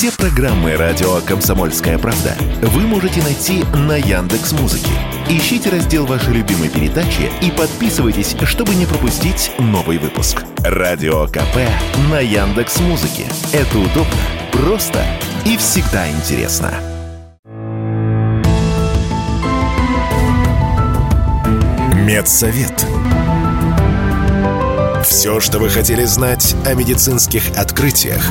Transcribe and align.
Все 0.00 0.10
программы 0.12 0.76
радио 0.76 1.20
Комсомольская 1.26 1.98
правда 1.98 2.34
вы 2.62 2.86
можете 2.86 3.22
найти 3.22 3.64
на 3.86 3.98
Яндекс 3.98 4.52
Музыке. 4.52 4.88
Ищите 5.28 5.68
раздел 5.68 6.06
вашей 6.06 6.32
любимой 6.32 6.70
передачи 6.70 7.30
и 7.42 7.50
подписывайтесь, 7.50 8.34
чтобы 8.44 8.74
не 8.76 8.86
пропустить 8.86 9.52
новый 9.58 9.98
выпуск. 9.98 10.42
Радио 10.60 11.26
КП 11.26 11.68
на 12.10 12.18
Яндекс 12.18 12.80
Музыке. 12.80 13.26
Это 13.52 13.78
удобно, 13.78 14.16
просто 14.52 15.04
и 15.44 15.58
всегда 15.58 16.10
интересно. 16.10 16.72
Медсовет. 21.94 22.86
Все, 25.04 25.40
что 25.40 25.58
вы 25.58 25.68
хотели 25.68 26.04
знать 26.04 26.56
о 26.64 26.72
медицинских 26.72 27.50
открытиях, 27.58 28.30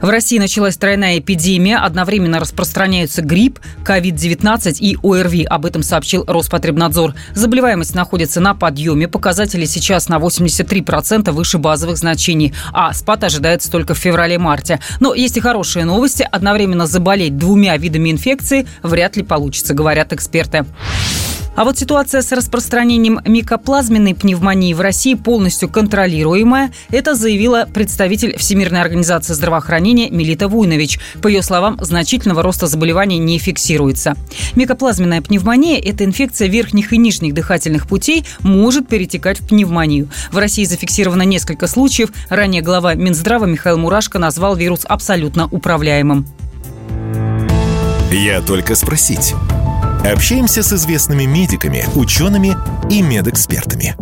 В 0.00 0.08
России 0.08 0.38
началась 0.38 0.76
тройная 0.76 1.18
эпидемия. 1.18 1.78
Одновременно 1.78 2.38
распространяются 2.38 3.22
грипп, 3.22 3.58
COVID-19 3.84 4.76
и 4.78 4.96
ОРВИ. 5.02 5.44
Об 5.44 5.66
этом 5.66 5.82
сообщил 5.82 6.24
Роспотребнадзор. 6.26 7.14
Заболеваемость 7.34 7.94
находится 7.94 8.40
на 8.40 8.54
подъеме. 8.54 9.08
Показатели 9.08 9.64
сейчас 9.64 10.08
на 10.08 10.18
83% 10.18 11.32
выше 11.32 11.58
базовых 11.58 11.96
значений. 11.96 12.54
А 12.72 12.92
спад 12.92 13.24
ожидается 13.24 13.70
только 13.70 13.94
в 13.94 13.98
феврале-марте. 13.98 14.80
Но 15.00 15.14
есть 15.14 15.36
и 15.36 15.40
хорошие 15.40 15.84
новости. 15.84 16.26
Одновременно 16.30 16.86
заболеть 16.86 17.36
двумя 17.36 17.76
видами 17.76 18.10
инфекции 18.10 18.66
вряд 18.82 19.16
ли 19.16 19.24
получится, 19.24 19.74
говорят 19.74 20.12
эксперты. 20.12 20.64
А 21.58 21.64
вот 21.64 21.76
ситуация 21.76 22.22
с 22.22 22.30
распространением 22.30 23.18
микоплазменной 23.24 24.14
пневмонии 24.14 24.72
в 24.74 24.80
России 24.80 25.14
полностью 25.14 25.68
контролируемая. 25.68 26.70
Это 26.90 27.16
заявила 27.16 27.66
представитель 27.74 28.38
Всемирной 28.38 28.80
организации 28.80 29.32
здравоохранения 29.32 29.87
Милита 29.94 30.48
Вуйнович. 30.48 30.98
По 31.22 31.28
ее 31.28 31.42
словам, 31.42 31.78
значительного 31.80 32.42
роста 32.42 32.66
заболеваний 32.66 33.18
не 33.18 33.38
фиксируется. 33.38 34.16
Микоплазменная 34.54 35.22
пневмония– 35.22 35.80
это 35.84 36.04
инфекция 36.04 36.48
верхних 36.48 36.92
и 36.92 36.98
нижних 36.98 37.34
дыхательных 37.34 37.86
путей, 37.86 38.24
может 38.40 38.88
перетекать 38.88 39.40
в 39.40 39.48
пневмонию. 39.48 40.08
В 40.32 40.38
России 40.38 40.64
зафиксировано 40.64 41.22
несколько 41.22 41.66
случаев. 41.66 42.10
Ранее 42.28 42.62
глава 42.62 42.94
Минздрава 42.94 43.46
Михаил 43.46 43.78
Мурашко 43.78 44.18
назвал 44.18 44.56
вирус 44.56 44.80
абсолютно 44.84 45.46
управляемым. 45.46 46.26
Я 48.10 48.40
только 48.40 48.74
спросить. 48.74 49.34
Общаемся 50.04 50.62
с 50.62 50.72
известными 50.72 51.24
медиками, 51.24 51.84
учеными 51.94 52.56
и 52.90 53.02
медэкспертами. 53.02 53.96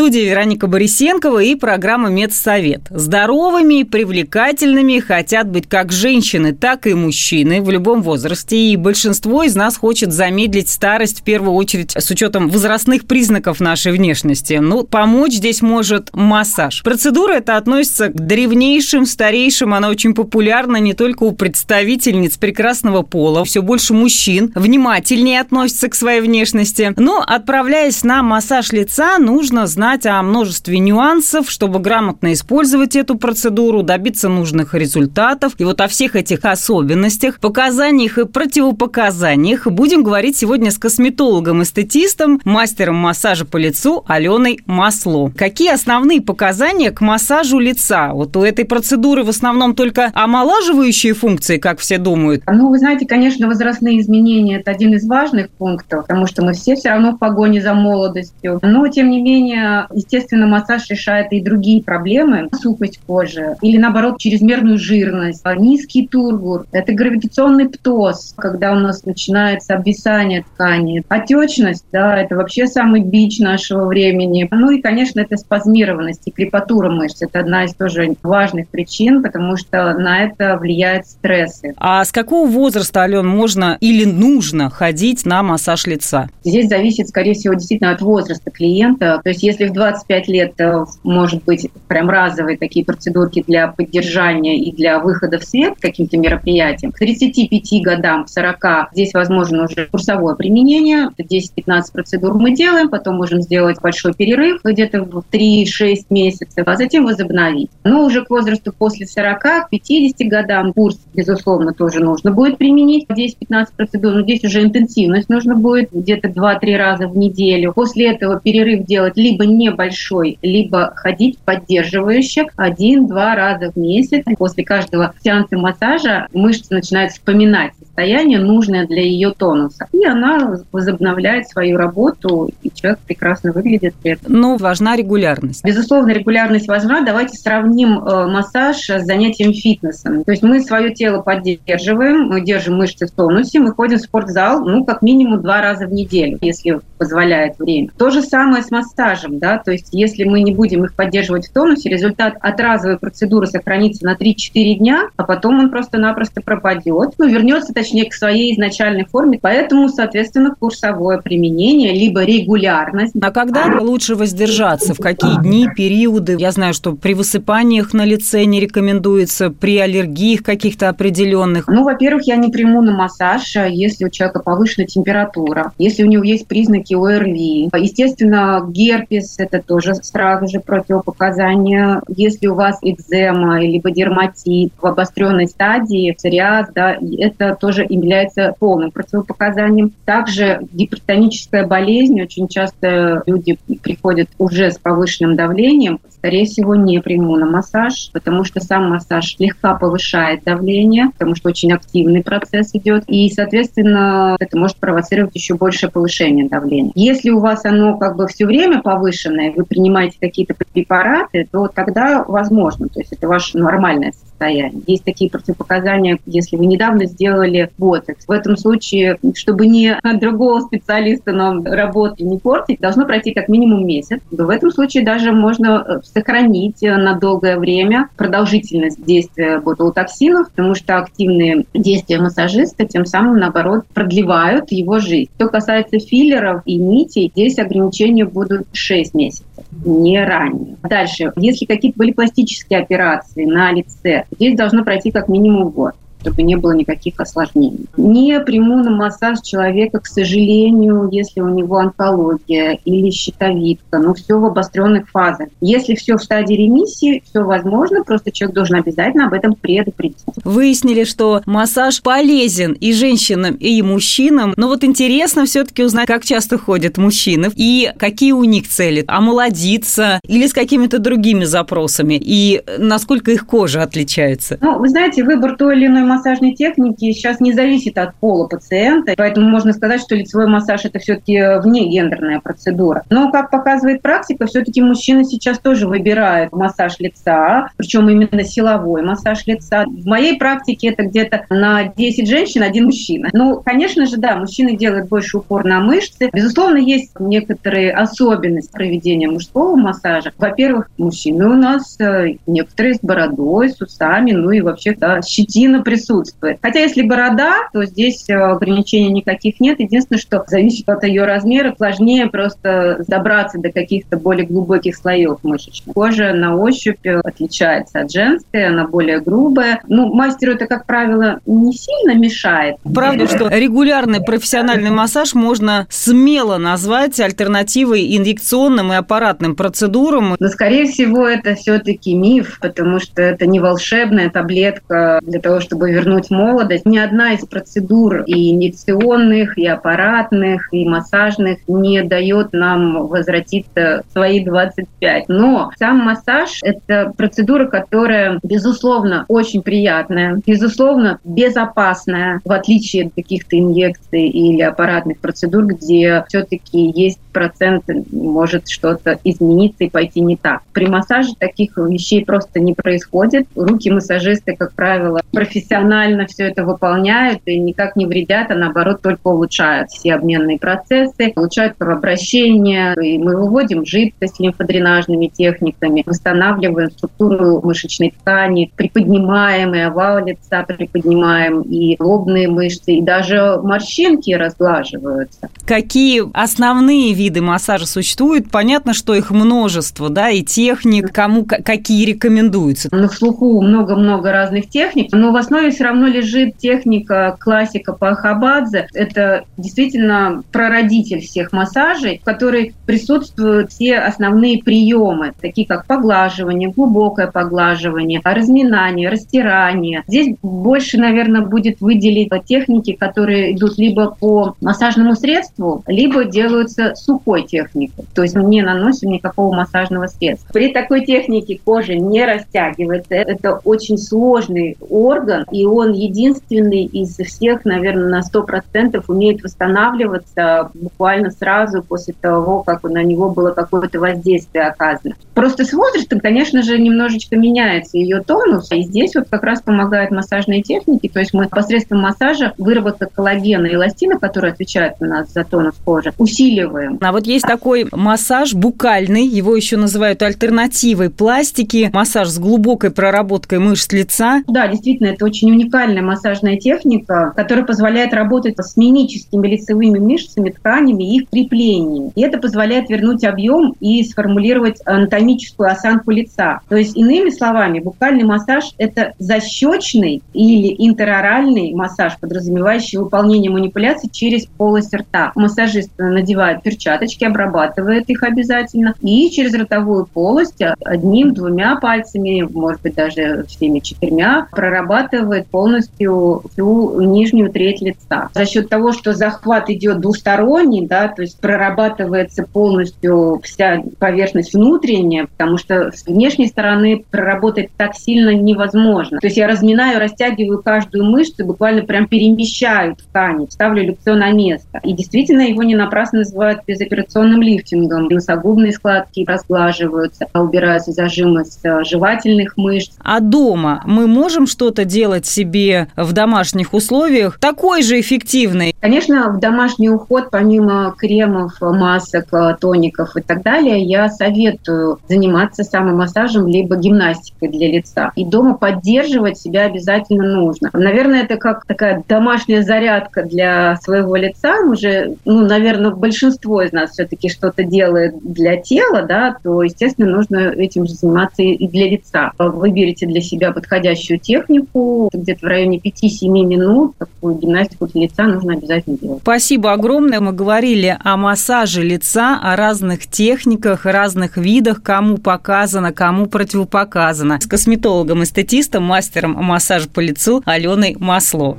Студии 0.00 0.20
Вероника 0.20 0.66
Борисенкова 0.66 1.42
и 1.42 1.54
программа 1.54 2.08
«Медсовет». 2.08 2.80
Здоровыми 2.88 3.80
и 3.80 3.84
привлекательными 3.84 4.98
хотят 4.98 5.50
быть 5.50 5.68
как 5.68 5.92
женщины, 5.92 6.54
так 6.54 6.86
и 6.86 6.94
мужчины 6.94 7.60
в 7.60 7.68
любом 7.68 8.00
возрасте. 8.00 8.56
И 8.56 8.76
большинство 8.76 9.42
из 9.42 9.54
нас 9.54 9.76
хочет 9.76 10.10
замедлить 10.10 10.70
старость 10.70 11.20
в 11.20 11.22
первую 11.22 11.52
очередь 11.52 11.92
с 11.94 12.10
учетом 12.10 12.48
возрастных 12.48 13.04
признаков 13.04 13.60
нашей 13.60 13.92
внешности. 13.92 14.54
Ну, 14.54 14.84
помочь 14.84 15.34
здесь 15.34 15.60
может 15.60 16.08
массаж. 16.14 16.82
Процедура 16.82 17.34
эта 17.34 17.58
относится 17.58 18.08
к 18.08 18.14
древнейшим, 18.14 19.04
старейшим. 19.04 19.74
Она 19.74 19.90
очень 19.90 20.14
популярна 20.14 20.78
не 20.78 20.94
только 20.94 21.24
у 21.24 21.32
представительниц 21.32 22.38
прекрасного 22.38 23.02
пола. 23.02 23.44
Все 23.44 23.60
больше 23.60 23.92
мужчин 23.92 24.50
внимательнее 24.54 25.42
относятся 25.42 25.90
к 25.90 25.94
своей 25.94 26.22
внешности. 26.22 26.94
Но, 26.96 27.22
отправляясь 27.22 28.02
на 28.02 28.22
массаж 28.22 28.72
лица, 28.72 29.18
нужно 29.18 29.66
знать 29.66 29.89
о 29.90 30.22
множестве 30.22 30.78
нюансов, 30.78 31.50
чтобы 31.50 31.80
грамотно 31.80 32.32
использовать 32.32 32.94
эту 32.94 33.16
процедуру, 33.16 33.82
добиться 33.82 34.28
нужных 34.28 34.74
результатов. 34.74 35.54
И 35.58 35.64
вот 35.64 35.80
о 35.80 35.88
всех 35.88 36.14
этих 36.14 36.44
особенностях, 36.44 37.40
показаниях 37.40 38.18
и 38.18 38.26
противопоказаниях 38.26 39.66
будем 39.66 40.04
говорить 40.04 40.36
сегодня 40.36 40.70
с 40.70 40.78
косметологом-эстетистом, 40.78 42.40
мастером 42.44 42.96
массажа 42.96 43.44
по 43.44 43.56
лицу 43.56 44.04
Аленой 44.06 44.60
Масло. 44.66 45.32
Какие 45.36 45.72
основные 45.72 46.20
показания 46.20 46.92
к 46.92 47.00
массажу 47.00 47.58
лица? 47.58 48.12
Вот 48.12 48.36
у 48.36 48.42
этой 48.42 48.64
процедуры 48.64 49.24
в 49.24 49.28
основном 49.28 49.74
только 49.74 50.10
омолаживающие 50.14 51.14
функции, 51.14 51.58
как 51.58 51.80
все 51.80 51.98
думают. 51.98 52.44
Ну, 52.46 52.68
вы 52.68 52.78
знаете, 52.78 53.06
конечно, 53.06 53.48
возрастные 53.48 54.00
изменения– 54.00 54.58
это 54.60 54.70
один 54.70 54.94
из 54.94 55.06
важных 55.06 55.50
пунктов, 55.50 56.06
потому 56.06 56.26
что 56.26 56.44
мы 56.44 56.52
все 56.52 56.76
все 56.76 56.90
равно 56.90 57.12
в 57.12 57.18
погоне 57.18 57.60
за 57.60 57.74
молодостью. 57.74 58.58
Но, 58.62 58.86
тем 58.88 59.10
не 59.10 59.20
менее, 59.20 59.69
естественно, 59.92 60.46
массаж 60.46 60.88
решает 60.90 61.32
и 61.32 61.40
другие 61.40 61.82
проблемы, 61.82 62.48
сухость 62.60 63.00
кожи 63.06 63.56
или, 63.62 63.78
наоборот, 63.78 64.18
чрезмерную 64.18 64.78
жирность, 64.78 65.42
низкий 65.56 66.06
тургур. 66.06 66.66
Это 66.72 66.92
гравитационный 66.92 67.68
птоз, 67.68 68.34
когда 68.36 68.72
у 68.72 68.78
нас 68.78 69.04
начинается 69.04 69.74
обвисание 69.74 70.44
ткани. 70.54 71.02
Отечность, 71.08 71.84
да, 71.92 72.16
это 72.18 72.36
вообще 72.36 72.66
самый 72.66 73.02
бич 73.02 73.38
нашего 73.38 73.86
времени. 73.86 74.48
Ну 74.50 74.70
и, 74.70 74.80
конечно, 74.80 75.20
это 75.20 75.36
спазмированность 75.36 76.22
и 76.26 76.30
крепатура 76.30 76.90
мышц. 76.90 77.22
Это 77.22 77.40
одна 77.40 77.64
из 77.64 77.74
тоже 77.74 78.14
важных 78.22 78.68
причин, 78.68 79.22
потому 79.22 79.56
что 79.56 79.94
на 79.94 80.24
это 80.24 80.56
влияют 80.56 81.06
стрессы. 81.06 81.74
А 81.76 82.04
с 82.04 82.12
какого 82.12 82.48
возраста, 82.48 83.02
Ален, 83.02 83.26
можно 83.26 83.76
или 83.80 84.04
нужно 84.04 84.70
ходить 84.70 85.24
на 85.24 85.42
массаж 85.42 85.86
лица? 85.86 86.28
Здесь 86.44 86.68
зависит, 86.68 87.08
скорее 87.08 87.34
всего, 87.34 87.54
действительно 87.54 87.92
от 87.92 88.00
возраста 88.00 88.50
клиента. 88.50 89.20
То 89.22 89.30
есть 89.30 89.42
если 89.42 89.59
в 89.66 89.72
25 89.72 90.28
лет, 90.28 90.54
э, 90.58 90.84
может 91.02 91.44
быть, 91.44 91.68
прям 91.88 92.10
разовые 92.10 92.56
такие 92.56 92.84
процедурки 92.84 93.44
для 93.46 93.68
поддержания 93.68 94.58
и 94.58 94.72
для 94.72 94.98
выхода 94.98 95.38
в 95.38 95.44
свет 95.44 95.74
каким-то 95.80 96.16
мероприятиям, 96.16 96.92
к 96.92 96.98
35 96.98 97.82
годам, 97.82 98.24
к 98.24 98.28
40 98.28 98.90
здесь 98.92 99.14
возможно 99.14 99.64
уже 99.64 99.86
курсовое 99.86 100.34
применение. 100.34 101.10
10-15 101.18 101.82
процедур 101.92 102.34
мы 102.34 102.54
делаем, 102.54 102.88
потом 102.88 103.16
можем 103.16 103.40
сделать 103.40 103.80
большой 103.80 104.14
перерыв 104.14 104.60
где-то 104.64 105.02
в 105.02 105.24
3-6 105.30 106.06
месяцев, 106.10 106.66
а 106.66 106.76
затем 106.76 107.04
возобновить. 107.04 107.70
Но 107.84 108.04
уже 108.04 108.24
к 108.24 108.30
возрасту 108.30 108.72
после 108.76 109.06
40, 109.06 109.40
к 109.40 109.68
50 109.70 110.28
годам 110.28 110.72
курс, 110.72 110.98
безусловно, 111.14 111.72
тоже 111.72 112.00
нужно 112.00 112.30
будет 112.30 112.58
применить 112.58 113.06
10-15 113.08 113.66
процедур, 113.76 114.14
но 114.14 114.22
здесь 114.22 114.44
уже 114.44 114.62
интенсивность 114.62 115.28
нужно 115.28 115.54
будет 115.54 115.90
где-то 115.92 116.28
2-3 116.28 116.76
раза 116.76 117.08
в 117.08 117.16
неделю. 117.16 117.72
После 117.72 118.10
этого 118.10 118.40
перерыв 118.40 118.84
делать 118.84 119.16
либо 119.16 119.46
небольшой, 119.50 120.38
либо 120.42 120.92
ходить 120.96 121.38
поддерживающе 121.44 122.46
один-два 122.56 123.34
раза 123.34 123.72
в 123.72 123.76
месяц. 123.76 124.24
После 124.38 124.64
каждого 124.64 125.14
сеанса 125.22 125.56
массажа 125.58 126.26
мышцы 126.32 126.74
начинают 126.74 127.12
вспоминать 127.12 127.72
состояние, 128.00 128.38
нужное 128.38 128.86
для 128.86 129.02
ее 129.02 129.32
тонуса. 129.36 129.86
И 129.92 130.04
она 130.06 130.58
возобновляет 130.72 131.48
свою 131.48 131.76
работу, 131.76 132.50
и 132.62 132.70
человек 132.72 132.98
прекрасно 133.06 133.52
выглядит 133.52 133.94
при 133.94 134.12
этом. 134.12 134.32
Но 134.32 134.56
важна 134.56 134.96
регулярность. 134.96 135.62
Безусловно, 135.64 136.10
регулярность 136.10 136.66
важна. 136.66 137.02
Давайте 137.02 137.36
сравним 137.36 137.98
э, 137.98 138.26
массаж 138.26 138.88
с 138.88 139.04
занятием 139.04 139.52
фитнесом. 139.52 140.24
То 140.24 140.30
есть 140.30 140.42
мы 140.42 140.60
свое 140.62 140.94
тело 140.94 141.20
поддерживаем, 141.20 142.28
мы 142.28 142.40
держим 142.40 142.76
мышцы 142.76 143.06
в 143.06 143.10
тонусе, 143.10 143.60
мы 143.60 143.72
ходим 143.72 143.98
в 143.98 144.00
спортзал, 144.00 144.64
ну, 144.64 144.84
как 144.84 145.02
минимум 145.02 145.42
два 145.42 145.60
раза 145.60 145.86
в 145.86 145.92
неделю, 145.92 146.38
если 146.40 146.80
позволяет 146.96 147.58
время. 147.58 147.90
То 147.98 148.10
же 148.10 148.22
самое 148.22 148.62
с 148.62 148.70
массажем, 148.70 149.38
да, 149.38 149.58
то 149.58 149.72
есть 149.72 149.88
если 149.92 150.24
мы 150.24 150.42
не 150.42 150.54
будем 150.54 150.84
их 150.84 150.94
поддерживать 150.94 151.48
в 151.48 151.52
тонусе, 151.52 151.88
результат 151.88 152.36
от 152.40 152.60
разовой 152.60 152.98
процедуры 152.98 153.46
сохранится 153.46 154.04
на 154.04 154.14
3-4 154.14 154.74
дня, 154.74 155.08
а 155.16 155.24
потом 155.24 155.58
он 155.58 155.70
просто-напросто 155.70 156.40
пропадет, 156.40 157.14
ну, 157.18 157.28
вернется, 157.28 157.72
точнее, 157.72 157.89
точнее, 157.90 158.08
к 158.08 158.14
своей 158.14 158.54
изначальной 158.54 159.04
форме. 159.04 159.38
Поэтому, 159.40 159.88
соответственно, 159.88 160.54
курсовое 160.58 161.18
применение, 161.18 161.92
либо 161.92 162.24
регулярность. 162.24 163.14
А 163.20 163.30
когда 163.30 163.66
лучше 163.80 164.14
воздержаться? 164.14 164.94
В 164.94 164.98
какие 164.98 165.40
дни, 165.40 165.66
периоды? 165.74 166.36
Я 166.38 166.52
знаю, 166.52 166.72
что 166.72 166.92
при 166.92 167.14
высыпаниях 167.14 167.92
на 167.92 168.04
лице 168.04 168.44
не 168.44 168.60
рекомендуется, 168.60 169.50
при 169.50 169.78
аллергиях 169.78 170.42
каких-то 170.42 170.88
определенных. 170.88 171.66
Ну, 171.66 171.84
во-первых, 171.84 172.26
я 172.26 172.36
не 172.36 172.50
приму 172.50 172.80
на 172.82 172.92
массаж, 172.92 173.56
если 173.56 174.04
у 174.04 174.10
человека 174.10 174.40
повышенная 174.40 174.86
температура, 174.86 175.72
если 175.78 176.04
у 176.04 176.06
него 176.06 176.22
есть 176.22 176.46
признаки 176.46 176.94
ОРВИ. 176.94 177.70
Естественно, 177.76 178.64
герпес– 178.68 179.34
это 179.38 179.60
тоже 179.60 179.94
сразу 179.96 180.46
же 180.46 180.60
противопоказание. 180.60 182.02
Если 182.08 182.46
у 182.46 182.54
вас 182.54 182.78
экзема, 182.82 183.60
либо 183.60 183.90
дерматит 183.90 184.72
в 184.80 184.86
обостренной 184.86 185.48
стадии, 185.48 186.12
псориаз, 186.12 186.68
да, 186.74 186.96
это 187.18 187.56
тоже 187.60 187.69
является 187.78 188.54
полным 188.58 188.90
противопоказанием. 188.90 189.92
Также 190.04 190.60
гипертоническая 190.72 191.66
болезнь. 191.66 192.20
Очень 192.20 192.48
часто 192.48 193.22
люди 193.26 193.58
приходят 193.82 194.28
уже 194.38 194.70
с 194.70 194.78
повышенным 194.78 195.36
давлением. 195.36 196.00
Скорее 196.20 196.44
всего, 196.44 196.74
не 196.74 197.00
приму 197.00 197.36
на 197.36 197.46
массаж, 197.46 198.10
потому 198.12 198.44
что 198.44 198.60
сам 198.60 198.90
массаж 198.90 199.36
слегка 199.36 199.74
повышает 199.74 200.44
давление, 200.44 201.08
потому 201.12 201.34
что 201.34 201.48
очень 201.48 201.72
активный 201.72 202.22
процесс 202.22 202.74
идет. 202.74 203.04
И, 203.06 203.30
соответственно, 203.30 204.36
это 204.38 204.58
может 204.58 204.76
провоцировать 204.76 205.34
еще 205.34 205.54
большее 205.54 205.90
повышение 205.90 206.46
давления. 206.46 206.92
Если 206.94 207.30
у 207.30 207.40
вас 207.40 207.64
оно 207.64 207.96
как 207.96 208.16
бы 208.16 208.26
все 208.26 208.44
время 208.44 208.82
повышенное, 208.82 209.52
вы 209.56 209.64
принимаете 209.64 210.18
какие-то 210.20 210.54
препараты, 210.54 211.48
то 211.50 211.68
тогда 211.68 212.22
возможно. 212.28 212.88
То 212.88 213.00
есть 213.00 213.12
это 213.14 213.26
ваше 213.26 213.56
нормальное 213.56 214.12
состояние. 214.12 214.82
Есть 214.86 215.04
такие 215.04 215.30
противопоказания, 215.30 216.18
если 216.26 216.56
вы 216.56 216.66
недавно 216.66 217.06
сделали 217.06 217.70
ботекс. 217.78 218.26
В 218.26 218.30
этом 218.30 218.58
случае, 218.58 219.18
чтобы 219.34 219.66
не 219.66 219.98
другого 220.20 220.60
специалиста 220.60 221.32
нам 221.32 221.64
работу 221.64 222.24
не 222.26 222.38
портить, 222.38 222.80
должно 222.80 223.06
пройти 223.06 223.32
как 223.32 223.48
минимум 223.48 223.86
месяц. 223.86 224.20
В 224.30 224.50
этом 224.50 224.70
случае 224.70 225.04
даже 225.04 225.32
можно 225.32 225.84
э, 225.86 226.00
сохранить 226.12 226.82
э, 226.82 226.96
на 226.96 227.14
долгое 227.14 227.58
время 227.58 228.08
продолжительность 228.16 229.04
действия 229.04 229.58
ботулотоксинов, 229.58 230.50
потому 230.50 230.74
что 230.74 230.98
активные 230.98 231.64
действия 231.74 232.18
массажиста 232.18 232.84
тем 232.86 233.06
самым, 233.06 233.38
наоборот, 233.38 233.84
продлевают 233.92 234.72
его 234.72 234.98
жизнь. 234.98 235.30
Что 235.36 235.48
касается 235.48 235.98
филлеров 235.98 236.62
и 236.64 236.76
нитей, 236.76 237.30
здесь 237.34 237.58
ограничения 237.58 238.24
будут 238.24 238.66
6 238.72 239.14
месяцев 239.14 239.46
не 239.84 240.22
ранее. 240.22 240.76
Дальше, 240.82 241.32
если 241.36 241.64
какие-то 241.64 241.98
были 241.98 242.12
пластические 242.12 242.80
операции 242.80 243.44
на 243.44 243.72
лице, 243.72 244.24
здесь 244.30 244.56
должно 244.56 244.84
пройти 244.84 245.10
как 245.10 245.28
минимум 245.28 245.70
год 245.70 245.94
чтобы 246.20 246.42
не 246.42 246.56
было 246.56 246.72
никаких 246.72 247.18
осложнений. 247.18 247.86
Не 247.96 248.40
приму 248.40 248.76
на 248.82 248.90
массаж 248.90 249.40
человека, 249.40 250.00
к 250.00 250.06
сожалению, 250.06 251.08
если 251.10 251.40
у 251.40 251.48
него 251.48 251.78
онкология 251.78 252.78
или 252.84 253.10
щитовидка, 253.10 253.98
но 253.98 254.14
все 254.14 254.38
в 254.38 254.44
обостренных 254.44 255.08
фазах. 255.10 255.48
Если 255.60 255.94
все 255.94 256.16
в 256.16 256.22
стадии 256.22 256.54
ремиссии, 256.54 257.22
все 257.28 257.42
возможно, 257.42 258.04
просто 258.04 258.30
человек 258.30 258.54
должен 258.54 258.76
обязательно 258.76 259.26
об 259.26 259.32
этом 259.32 259.54
предупредить. 259.54 260.16
Выяснили, 260.44 261.04
что 261.04 261.42
массаж 261.46 262.02
полезен 262.02 262.72
и 262.72 262.92
женщинам, 262.92 263.54
и 263.54 263.80
мужчинам, 263.82 264.54
но 264.56 264.68
вот 264.68 264.84
интересно 264.84 265.44
все-таки 265.46 265.82
узнать, 265.82 266.06
как 266.06 266.24
часто 266.24 266.58
ходят 266.58 266.98
мужчины 266.98 267.48
и 267.54 267.92
какие 267.98 268.32
у 268.32 268.44
них 268.44 268.68
цели, 268.68 269.04
омолодиться 269.06 270.20
или 270.26 270.46
с 270.46 270.52
какими-то 270.52 270.98
другими 270.98 271.44
запросами, 271.44 272.18
и 272.20 272.62
насколько 272.78 273.30
их 273.30 273.46
кожа 273.46 273.82
отличается. 273.82 274.58
Ну, 274.60 274.78
вы 274.78 274.88
знаете, 274.88 275.24
выбор 275.24 275.56
той 275.56 275.76
или 275.76 275.86
иной 275.86 276.02
массажной 276.10 276.54
техники 276.54 277.12
сейчас 277.12 277.40
не 277.40 277.52
зависит 277.52 277.96
от 277.98 278.14
пола 278.16 278.46
пациента, 278.46 279.14
поэтому 279.16 279.48
можно 279.48 279.72
сказать, 279.72 280.00
что 280.00 280.16
лицевой 280.16 280.48
массаж 280.48 280.84
это 280.84 280.98
все-таки 280.98 281.40
вне 281.62 281.88
гендерная 281.88 282.40
процедура. 282.40 283.04
Но, 283.10 283.30
как 283.30 283.50
показывает 283.50 284.02
практика, 284.02 284.46
все-таки 284.46 284.82
мужчины 284.82 285.24
сейчас 285.24 285.58
тоже 285.60 285.86
выбирают 285.86 286.52
массаж 286.52 286.98
лица, 286.98 287.68
причем 287.76 288.08
именно 288.08 288.44
силовой 288.44 289.02
массаж 289.02 289.46
лица. 289.46 289.84
В 289.86 290.06
моей 290.06 290.36
практике 290.36 290.88
это 290.88 291.04
где-то 291.04 291.46
на 291.48 291.84
10 291.84 292.28
женщин 292.28 292.62
один 292.62 292.86
мужчина. 292.86 293.28
Ну, 293.32 293.62
конечно 293.64 294.06
же, 294.06 294.16
да, 294.16 294.36
мужчины 294.36 294.76
делают 294.76 295.08
больше 295.08 295.38
упор 295.38 295.64
на 295.64 295.80
мышцы. 295.80 296.28
Безусловно, 296.32 296.78
есть 296.78 297.12
некоторые 297.20 297.92
особенности 297.92 298.72
проведения 298.72 299.28
мужского 299.28 299.76
массажа. 299.76 300.32
Во-первых, 300.38 300.90
мужчины 300.98 301.48
у 301.48 301.54
нас 301.54 301.96
э, 302.00 302.34
некоторые 302.46 302.94
с 302.94 303.00
бородой, 303.00 303.70
с 303.70 303.80
усами, 303.80 304.32
ну 304.32 304.50
и 304.50 304.60
вообще 304.60 304.94
да, 304.94 305.22
щетина 305.22 305.82
присутствует 305.82 305.99
присутствует. 306.00 306.58
Хотя 306.62 306.80
если 306.80 307.02
борода, 307.02 307.68
то 307.72 307.84
здесь 307.84 308.28
э, 308.28 308.34
ограничений 308.34 309.10
никаких 309.10 309.60
нет. 309.60 309.80
Единственное, 309.80 310.20
что 310.20 310.44
зависит 310.46 310.88
от 310.88 311.04
ее 311.04 311.24
размера, 311.24 311.74
сложнее 311.76 312.26
просто 312.28 313.04
добраться 313.06 313.58
до 313.58 313.70
каких-то 313.70 314.16
более 314.16 314.46
глубоких 314.46 314.96
слоев 314.96 315.38
мышечных. 315.42 315.94
Кожа 315.94 316.32
на 316.32 316.56
ощупь 316.56 317.04
э, 317.04 317.20
отличается 317.20 318.00
от 318.00 318.10
женской, 318.10 318.66
она 318.66 318.86
более 318.86 319.20
грубая. 319.20 319.80
Ну, 319.88 320.12
мастеру 320.12 320.52
это, 320.52 320.66
как 320.66 320.86
правило, 320.86 321.40
не 321.46 321.72
сильно 321.72 322.18
мешает. 322.18 322.76
Правда, 322.94 323.26
что 323.26 323.48
регулярный 323.48 324.22
профессиональный 324.22 324.90
массаж 324.90 325.34
можно 325.34 325.86
смело 325.90 326.56
назвать 326.56 327.18
альтернативой 327.20 328.16
инъекционным 328.16 328.92
и 328.92 328.96
аппаратным 328.96 329.54
процедурам. 329.54 330.36
Но, 330.38 330.48
скорее 330.48 330.86
всего, 330.86 331.26
это 331.26 331.54
все-таки 331.54 332.14
миф, 332.14 332.58
потому 332.60 333.00
что 333.00 333.22
это 333.22 333.46
не 333.46 333.60
волшебная 333.60 334.30
таблетка 334.30 335.20
для 335.22 335.40
того, 335.40 335.60
чтобы 335.60 335.89
вернуть 335.90 336.30
молодость. 336.30 336.86
Ни 336.86 336.98
одна 336.98 337.32
из 337.32 337.46
процедур 337.46 338.22
и 338.26 338.52
инъекционных, 338.52 339.58
и 339.58 339.66
аппаратных, 339.66 340.72
и 340.72 340.88
массажных 340.88 341.58
не 341.68 342.02
дает 342.02 342.52
нам 342.52 343.06
возвратиться 343.06 344.02
в 344.08 344.12
свои 344.12 344.44
25. 344.44 345.28
Но 345.28 345.70
сам 345.78 345.98
массаж– 345.98 346.60
это 346.62 347.12
процедура, 347.16 347.66
которая, 347.66 348.38
безусловно, 348.42 349.24
очень 349.28 349.62
приятная, 349.62 350.40
безусловно, 350.46 351.18
безопасная, 351.24 352.40
в 352.44 352.52
отличие 352.52 353.06
от 353.06 353.14
каких-то 353.14 353.58
инъекций 353.58 354.28
или 354.28 354.62
аппаратных 354.62 355.18
процедур, 355.18 355.66
где 355.66 356.24
все-таки 356.28 356.92
есть 356.94 357.20
процент, 357.30 357.84
может 358.12 358.68
что-то 358.68 359.18
измениться 359.24 359.84
и 359.84 359.90
пойти 359.90 360.20
не 360.20 360.36
так. 360.36 360.62
При 360.72 360.86
массаже 360.86 361.34
таких 361.38 361.76
вещей 361.76 362.24
просто 362.24 362.60
не 362.60 362.74
происходит. 362.74 363.46
Руки 363.54 363.90
массажисты, 363.90 364.56
как 364.56 364.72
правило, 364.74 365.20
профессионально 365.32 366.26
все 366.26 366.44
это 366.44 366.64
выполняют 366.64 367.40
и 367.46 367.58
никак 367.58 367.96
не 367.96 368.06
вредят, 368.06 368.50
а 368.50 368.54
наоборот 368.54 369.02
только 369.02 369.28
улучшают 369.28 369.90
все 369.90 370.14
обменные 370.14 370.58
процессы, 370.58 371.32
улучшают 371.36 371.74
кровообращение, 371.78 372.94
и 373.00 373.18
мы 373.18 373.36
выводим 373.36 373.84
жидкость 373.84 374.40
лимфодренажными 374.40 375.26
техниками, 375.26 376.02
восстанавливаем 376.06 376.90
структуру 376.90 377.60
мышечной 377.62 378.14
ткани, 378.18 378.70
приподнимаем 378.76 379.74
и 379.74 379.80
овал 379.80 380.24
лица, 380.24 380.64
приподнимаем 380.64 381.62
и 381.62 381.96
лобные 381.98 382.48
мышцы, 382.48 382.92
и 382.92 383.02
даже 383.02 383.60
морщинки 383.62 384.32
разглаживаются. 384.32 385.48
Какие 385.66 386.22
основные 386.34 387.12
виды 387.20 387.42
массажа 387.42 387.86
существуют? 387.86 388.50
Понятно, 388.50 388.94
что 388.94 389.14
их 389.14 389.30
множество, 389.30 390.08
да, 390.08 390.30
и 390.30 390.42
техник, 390.42 391.12
кому 391.12 391.44
какие 391.44 392.06
рекомендуются. 392.06 392.88
На 392.90 393.08
слуху 393.08 393.60
много-много 393.60 394.32
разных 394.32 394.70
техник, 394.70 395.12
но 395.12 395.30
в 395.30 395.36
основе 395.36 395.70
все 395.70 395.84
равно 395.84 396.06
лежит 396.06 396.56
техника 396.56 397.36
классика 397.38 397.92
Пахабадзе. 397.92 398.88
Это 398.94 399.44
действительно 399.58 400.42
прародитель 400.50 401.20
всех 401.20 401.52
массажей, 401.52 402.20
в 402.20 402.24
которой 402.24 402.74
присутствуют 402.86 403.70
все 403.70 403.98
основные 403.98 404.62
приемы, 404.62 405.32
такие 405.40 405.66
как 405.66 405.86
поглаживание, 405.86 406.70
глубокое 406.70 407.26
поглаживание, 407.30 408.20
разминание, 408.24 409.10
растирание. 409.10 410.04
Здесь 410.08 410.36
больше, 410.42 410.98
наверное, 410.98 411.42
будет 411.42 411.80
выделить 411.80 412.30
техники, 412.46 412.92
которые 412.92 413.54
идут 413.54 413.76
либо 413.76 414.16
по 414.18 414.54
массажному 414.60 415.16
средству, 415.16 415.82
либо 415.86 416.24
делаются 416.24 416.94
сухой 417.10 417.42
техникой. 417.42 418.04
То 418.14 418.22
есть 418.22 418.36
мы 418.36 418.44
не 418.44 418.62
наносим 418.62 419.10
никакого 419.10 419.52
массажного 419.52 420.06
средства. 420.06 420.52
При 420.52 420.72
такой 420.72 421.04
технике 421.04 421.60
кожа 421.64 421.94
не 421.94 422.24
растягивается. 422.24 423.14
Это 423.14 423.60
очень 423.64 423.98
сложный 423.98 424.76
орган, 424.88 425.44
и 425.50 425.66
он 425.66 425.92
единственный 425.92 426.84
из 426.84 427.16
всех, 427.16 427.64
наверное, 427.64 428.08
на 428.08 428.20
100% 428.20 429.02
умеет 429.08 429.42
восстанавливаться 429.42 430.70
буквально 430.74 431.30
сразу 431.30 431.82
после 431.82 432.14
того, 432.20 432.62
как 432.62 432.84
на 432.84 433.02
него 433.02 433.30
было 433.30 433.50
какое-то 433.50 433.98
воздействие 433.98 434.66
оказано. 434.66 435.16
Просто 435.34 435.64
с 435.64 435.72
возрастом, 435.72 436.20
конечно 436.20 436.62
же, 436.62 436.78
немножечко 436.78 437.36
меняется 437.36 437.98
ее 437.98 438.22
тонус, 438.22 438.70
и 438.70 438.82
здесь 438.82 439.14
вот 439.14 439.26
как 439.28 439.42
раз 439.42 439.62
помогают 439.62 440.10
массажные 440.10 440.62
техники, 440.62 441.08
то 441.08 441.18
есть 441.18 441.32
мы 441.32 441.48
посредством 441.48 442.00
массажа 442.00 442.52
выработка 442.58 443.06
коллагена 443.06 443.66
и 443.66 443.74
эластина, 443.74 444.18
которые 444.18 444.52
отвечают 444.52 444.96
у 445.00 445.06
нас 445.06 445.32
за 445.32 445.44
тонус 445.44 445.74
кожи, 445.84 446.12
усиливаем. 446.18 446.98
А 447.00 447.12
вот 447.12 447.26
есть 447.26 447.46
такой 447.46 447.86
массаж 447.92 448.54
букальный, 448.54 449.26
его 449.26 449.56
еще 449.56 449.78
называют 449.78 450.22
альтернативой 450.22 451.08
пластики, 451.08 451.90
массаж 451.92 452.28
с 452.28 452.38
глубокой 452.38 452.90
проработкой 452.90 453.58
мышц 453.58 453.90
лица. 453.92 454.42
Да, 454.46 454.68
действительно, 454.68 455.08
это 455.08 455.24
очень 455.24 455.50
уникальная 455.50 456.02
массажная 456.02 456.58
техника, 456.58 457.32
которая 457.34 457.64
позволяет 457.64 458.12
работать 458.12 458.56
с 458.58 458.76
мимическими 458.76 459.48
лицевыми 459.48 459.98
мышцами, 459.98 460.50
тканями 460.50 461.04
и 461.04 461.16
их 461.20 461.30
креплениями. 461.30 462.12
И 462.14 462.20
это 462.20 462.38
позволяет 462.38 462.90
вернуть 462.90 463.24
объем 463.24 463.74
и 463.80 464.04
сформулировать 464.04 464.80
анатомическую 464.84 465.70
осанку 465.70 466.10
лица. 466.10 466.60
То 466.68 466.76
есть, 466.76 466.96
иными 466.96 467.30
словами, 467.30 467.80
букальный 467.80 468.24
массаж– 468.24 468.72
это 468.78 469.14
защечный 469.18 470.22
или 470.34 470.74
интероральный 470.86 471.72
массаж, 471.72 472.18
подразумевающий 472.20 472.98
выполнение 472.98 473.50
манипуляций 473.50 474.10
через 474.12 474.44
полость 474.44 474.94
рта. 474.94 475.32
Массажист 475.34 475.90
надевает 475.96 476.62
перчаточки, 476.90 477.24
обрабатывает 477.24 478.08
их 478.08 478.22
обязательно, 478.22 478.94
и 479.00 479.30
через 479.30 479.54
ротовую 479.54 480.06
полость 480.06 480.62
одним-двумя 480.84 481.76
пальцами, 481.76 482.46
может 482.50 482.82
быть, 482.82 482.94
даже 482.94 483.44
всеми 483.48 483.80
четырьмя, 483.80 484.48
прорабатывает 484.50 485.46
полностью 485.46 486.42
всю 486.52 487.00
нижнюю 487.00 487.50
треть 487.50 487.80
лица. 487.80 488.28
За 488.34 488.46
счет 488.46 488.68
того, 488.68 488.92
что 488.92 489.12
захват 489.12 489.70
идет 489.70 490.00
двусторонний, 490.00 490.86
да, 490.86 491.08
то 491.08 491.22
есть 491.22 491.40
прорабатывается 491.40 492.44
полностью 492.44 493.40
вся 493.44 493.82
поверхность 493.98 494.54
внутренняя, 494.54 495.26
потому 495.26 495.58
что 495.58 495.92
с 495.92 496.06
внешней 496.06 496.46
стороны 496.46 497.04
проработать 497.10 497.70
так 497.76 497.94
сильно 497.94 498.34
невозможно. 498.34 499.18
То 499.20 499.26
есть 499.26 499.36
я 499.36 499.46
разминаю, 499.46 500.00
растягиваю 500.00 500.62
каждую 500.62 501.04
мышцу, 501.04 501.44
буквально 501.44 501.82
прям 501.82 502.06
перемещаю 502.06 502.96
ткани, 502.96 503.46
ставлю 503.50 503.84
лицо 503.84 504.14
на 504.14 504.30
место. 504.32 504.80
И 504.82 504.92
действительно 504.92 505.42
его 505.42 505.62
не 505.62 505.74
напрасно 505.74 506.20
называют 506.20 506.64
безоперационным 506.80 507.42
лифтингом. 507.42 508.08
Носогубные 508.08 508.72
складки 508.72 509.24
разглаживаются, 509.26 510.26
убираются 510.34 510.92
зажимы 510.92 511.44
с 511.44 511.58
э, 511.62 511.84
жевательных 511.84 512.56
мышц. 512.56 512.92
А 513.02 513.20
дома 513.20 513.82
мы 513.86 514.06
можем 514.06 514.46
что-то 514.46 514.84
делать 514.84 515.26
себе 515.26 515.88
в 515.96 516.12
домашних 516.12 516.72
условиях 516.72 517.38
такой 517.38 517.82
же 517.82 518.00
эффективный? 518.00 518.74
Конечно, 518.80 519.30
в 519.30 519.40
домашний 519.40 519.90
уход, 519.90 520.30
помимо 520.30 520.94
кремов, 520.96 521.54
масок, 521.60 522.26
тоников 522.60 523.16
и 523.16 523.20
так 523.20 523.42
далее, 523.42 523.82
я 523.82 524.08
советую 524.08 524.98
заниматься 525.08 525.64
самомассажем 525.64 526.46
либо 526.46 526.76
гимнастикой 526.76 527.48
для 527.48 527.68
лица. 527.68 528.12
И 528.16 528.24
дома 528.24 528.54
поддерживать 528.54 529.38
себя 529.38 529.62
обязательно 529.62 530.24
нужно. 530.24 530.70
Наверное, 530.72 531.22
это 531.22 531.36
как 531.36 531.66
такая 531.66 532.02
домашняя 532.08 532.62
зарядка 532.62 533.22
для 533.22 533.76
своего 533.82 534.16
лица. 534.16 534.60
Мы 534.64 534.76
же, 534.76 535.16
ну, 535.24 535.46
наверное, 535.46 535.90
большинство 535.90 536.62
из 536.70 536.72
нас 536.72 536.92
все-таки 536.92 537.28
что-то 537.28 537.64
делает 537.64 538.14
для 538.22 538.56
тела, 538.56 539.02
да, 539.02 539.36
то, 539.42 539.62
естественно, 539.62 540.08
нужно 540.08 540.50
этим 540.50 540.86
же 540.86 540.94
заниматься 540.94 541.42
и 541.42 541.66
для 541.68 541.88
лица. 541.88 542.32
Выберите 542.38 543.06
для 543.06 543.20
себя 543.20 543.52
подходящую 543.52 544.18
технику, 544.18 545.10
где-то 545.12 545.40
в 545.40 545.48
районе 545.48 545.78
5-7 545.78 546.28
минут 546.28 546.96
такую 546.96 547.34
гимнастику 547.36 547.86
для 547.86 548.02
лица 548.02 548.24
нужно 548.24 548.54
обязательно 548.54 548.96
делать. 548.98 549.20
Спасибо 549.22 549.72
огромное. 549.72 550.20
Мы 550.20 550.32
говорили 550.32 550.96
о 551.02 551.16
массаже 551.16 551.82
лица, 551.82 552.38
о 552.40 552.56
разных 552.56 553.06
техниках, 553.06 553.84
разных 553.84 554.36
видах, 554.36 554.82
кому 554.82 555.18
показано, 555.18 555.92
кому 555.92 556.26
противопоказано. 556.26 557.38
С 557.40 557.46
косметологом-эстетистом, 557.46 558.82
мастером 558.84 559.32
массажа 559.32 559.88
по 559.88 560.00
лицу 560.00 560.42
Аленой 560.44 560.96
Масло. 560.98 561.58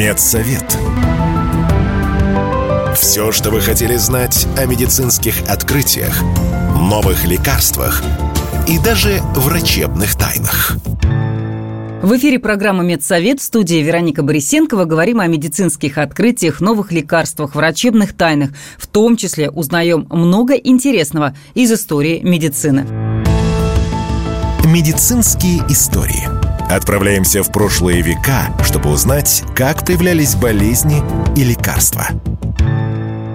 Медсовет. 0.00 0.78
Все, 2.96 3.32
что 3.32 3.50
вы 3.50 3.60
хотели 3.60 3.96
знать 3.96 4.48
о 4.56 4.64
медицинских 4.64 5.42
открытиях, 5.46 6.22
новых 6.74 7.26
лекарствах 7.26 8.02
и 8.66 8.78
даже 8.78 9.20
врачебных 9.34 10.16
тайнах. 10.16 10.78
В 12.02 12.16
эфире 12.16 12.38
программа 12.38 12.82
«Медсовет» 12.82 13.40
в 13.40 13.42
студии 13.42 13.82
Вероника 13.82 14.22
Борисенкова. 14.22 14.86
Говорим 14.86 15.20
о 15.20 15.26
медицинских 15.26 15.98
открытиях, 15.98 16.62
новых 16.62 16.92
лекарствах, 16.92 17.54
врачебных 17.54 18.16
тайнах. 18.16 18.52
В 18.78 18.86
том 18.86 19.18
числе 19.18 19.50
узнаем 19.50 20.06
много 20.08 20.54
интересного 20.54 21.36
из 21.52 21.70
истории 21.72 22.20
медицины. 22.22 22.86
Медицинские 24.64 25.58
истории. 25.68 26.39
Отправляемся 26.70 27.42
в 27.42 27.50
прошлые 27.50 28.00
века, 28.00 28.54
чтобы 28.64 28.90
узнать, 28.90 29.42
как 29.56 29.84
появлялись 29.84 30.36
болезни 30.36 31.02
и 31.36 31.42
лекарства. 31.42 32.06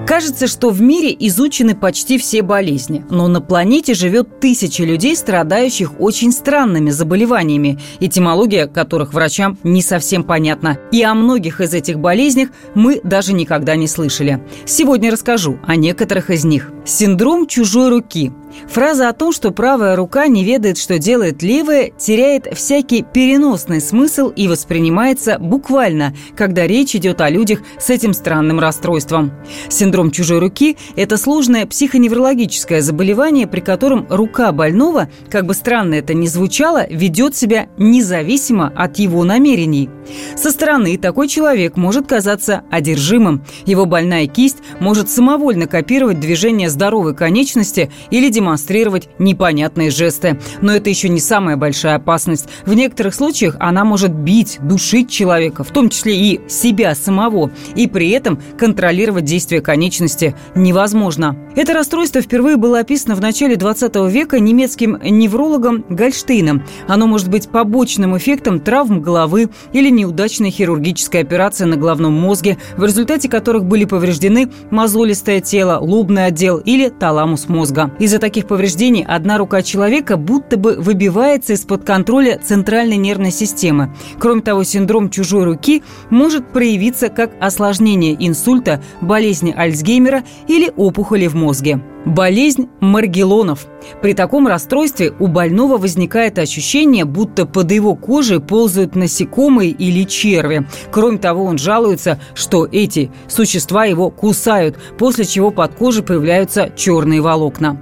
Кажется, 0.08 0.48
что 0.48 0.70
в 0.70 0.82
мире 0.82 1.13
изучены 1.20 1.75
почти 1.75 2.18
все 2.18 2.44
болезни, 2.44 3.04
но 3.10 3.27
на 3.27 3.42
планете 3.42 3.94
живет 3.94 4.39
тысячи 4.39 4.84
людей, 4.84 5.18
страдающих 5.18 6.00
очень 6.00 6.32
странными 6.32 6.92
заболеваниями, 6.92 7.80
этимология 8.00 8.68
которых 8.68 9.13
врачам 9.13 9.58
не 9.63 9.82
совсем 9.82 10.24
понятна. 10.24 10.77
И 10.94 11.04
о 11.04 11.13
многих 11.15 11.60
из 11.60 11.74
этих 11.74 12.00
болезнях 12.00 12.50
мы 12.74 13.01
даже 13.04 13.34
никогда 13.34 13.75
не 13.75 13.88
слышали. 13.88 14.42
Сегодня 14.65 15.12
расскажу 15.12 15.60
о 15.68 15.75
некоторых 15.75 16.30
из 16.30 16.46
них. 16.46 16.72
Синдром 16.86 17.48
чужой 17.48 17.89
руки 17.89 18.32
Фраза 18.67 19.09
о 19.09 19.13
том, 19.13 19.31
что 19.31 19.51
правая 19.51 19.95
рука 19.95 20.27
не 20.27 20.43
ведает, 20.43 20.77
что 20.77 20.97
делает 21.00 21.43
левая, 21.43 21.91
теряет 21.97 22.47
всякий 22.55 23.03
переносный 23.03 23.81
смысл 23.81 24.29
и 24.29 24.47
воспринимается 24.47 25.38
буквально, 25.39 26.13
когда 26.35 26.67
речь 26.67 26.95
идет 26.95 27.21
о 27.21 27.29
людях 27.29 27.59
с 27.79 27.89
этим 27.89 28.13
странным 28.13 28.59
расстройством. 28.59 29.31
Синдром 29.69 30.12
чужой 30.12 30.39
руки– 30.39 30.77
это 30.95 31.17
сложное 31.17 31.65
психоневрологическое 31.65 32.81
заболевание, 32.81 33.47
при 33.47 33.59
котором 33.59 34.07
рука 34.09 34.51
больного, 34.51 35.09
как 35.29 35.45
бы 35.45 35.53
странно 35.53 35.95
это 35.95 36.13
ни 36.13 36.27
звучало, 36.27 36.88
ведет 36.89 37.35
себя 37.35 37.67
независимо 37.77 38.71
от 38.75 38.97
его 38.97 39.24
намерений. 39.24 39.89
Со 40.35 40.51
стороны 40.51 40.97
такой 40.97 41.27
человек 41.27 41.77
может 41.77 42.07
казаться 42.07 42.63
одержимым. 42.69 43.43
Его 43.65 43.85
больная 43.85 44.27
кисть 44.27 44.57
может 44.79 45.09
самовольно 45.09 45.67
копировать 45.67 46.19
движение 46.19 46.69
здоровой 46.69 47.15
конечности 47.15 47.91
или 48.12 48.29
демонстрировать 48.29 48.44
демонстрировать 48.45 49.09
непонятные 49.17 49.89
жесты. 49.89 50.39
Но 50.61 50.75
это 50.75 50.89
еще 50.89 51.09
не 51.09 51.19
самая 51.19 51.57
большая 51.57 51.95
опасность. 51.95 52.47
В 52.65 52.75
некоторых 52.75 53.15
случаях 53.15 53.55
она 53.59 53.83
может 53.83 54.11
бить, 54.11 54.59
душить 54.61 55.09
человека, 55.09 55.63
в 55.63 55.71
том 55.71 55.89
числе 55.89 56.15
и 56.15 56.41
себя 56.47 56.93
самого, 56.93 57.49
и 57.75 57.87
при 57.87 58.09
этом 58.09 58.39
контролировать 58.57 59.25
действия 59.25 59.61
конечности 59.61 60.35
невозможно. 60.53 61.35
Это 61.55 61.73
расстройство 61.73 62.21
впервые 62.21 62.57
было 62.57 62.79
описано 62.79 63.15
в 63.15 63.21
начале 63.21 63.55
20 63.55 63.95
века 64.11 64.39
немецким 64.39 64.99
неврологом 65.01 65.85
Гольштейном. 65.89 66.63
Оно 66.87 67.07
может 67.07 67.29
быть 67.29 67.49
побочным 67.49 68.15
эффектом 68.17 68.59
травм 68.59 69.01
головы 69.01 69.49
или 69.71 69.89
неудачной 69.89 70.51
хирургической 70.51 71.21
операции 71.21 71.63
на 71.63 71.77
головном 71.77 72.13
мозге, 72.13 72.57
в 72.77 72.83
результате 72.83 73.29
которых 73.29 73.65
были 73.65 73.85
повреждены 73.85 74.51
мозолистое 74.69 75.39
тело, 75.39 75.79
лобный 75.79 76.25
отдел 76.25 76.57
или 76.57 76.89
таламус 76.89 77.47
мозга. 77.47 77.89
Из-за 77.99 78.19
таких 78.19 78.35
таких 78.36 78.50
повреждений 78.50 79.06
одна 79.08 79.38
рука 79.38 79.62
человека 79.62 80.18
будто 80.18 80.58
бы 80.58 80.74
выбивается 80.74 81.54
из-под 81.54 81.86
контроля 81.86 82.38
центральной 82.38 82.98
нервной 82.98 83.32
системы. 83.32 83.96
Кроме 84.20 84.42
того, 84.42 84.65
синдром 84.65 85.10
чужой 85.10 85.46
руки 85.46 85.84
может 86.10 86.46
проявиться 86.51 87.08
как 87.08 87.32
осложнение 87.39 88.13
инсульта, 88.20 88.84
болезни 89.00 89.54
Альцгеймера 89.56 90.25
или 90.50 90.70
опухоли 90.75 91.27
в 91.27 91.36
мозге. 91.36 91.80
Болезнь 92.04 92.68
Маргелонов. 92.82 93.68
При 94.01 94.13
таком 94.13 94.48
расстройстве 94.48 95.13
у 95.18 95.27
больного 95.27 95.77
возникает 95.77 96.38
ощущение, 96.38 97.06
будто 97.06 97.46
под 97.46 97.72
его 97.72 97.96
кожей 97.96 98.42
ползают 98.42 98.96
насекомые 98.96 99.72
или 99.72 100.04
черви. 100.04 100.68
Кроме 100.92 101.20
того, 101.20 101.46
он 101.46 101.58
жалуется, 101.58 102.20
что 102.34 102.68
эти 102.70 103.12
существа 103.30 103.86
его 103.86 104.10
кусают, 104.10 104.77
после 105.00 105.24
чего 105.24 105.51
под 105.51 105.74
кожей 105.75 106.04
появляются 106.04 106.70
черные 106.75 107.22
волокна. 107.22 107.80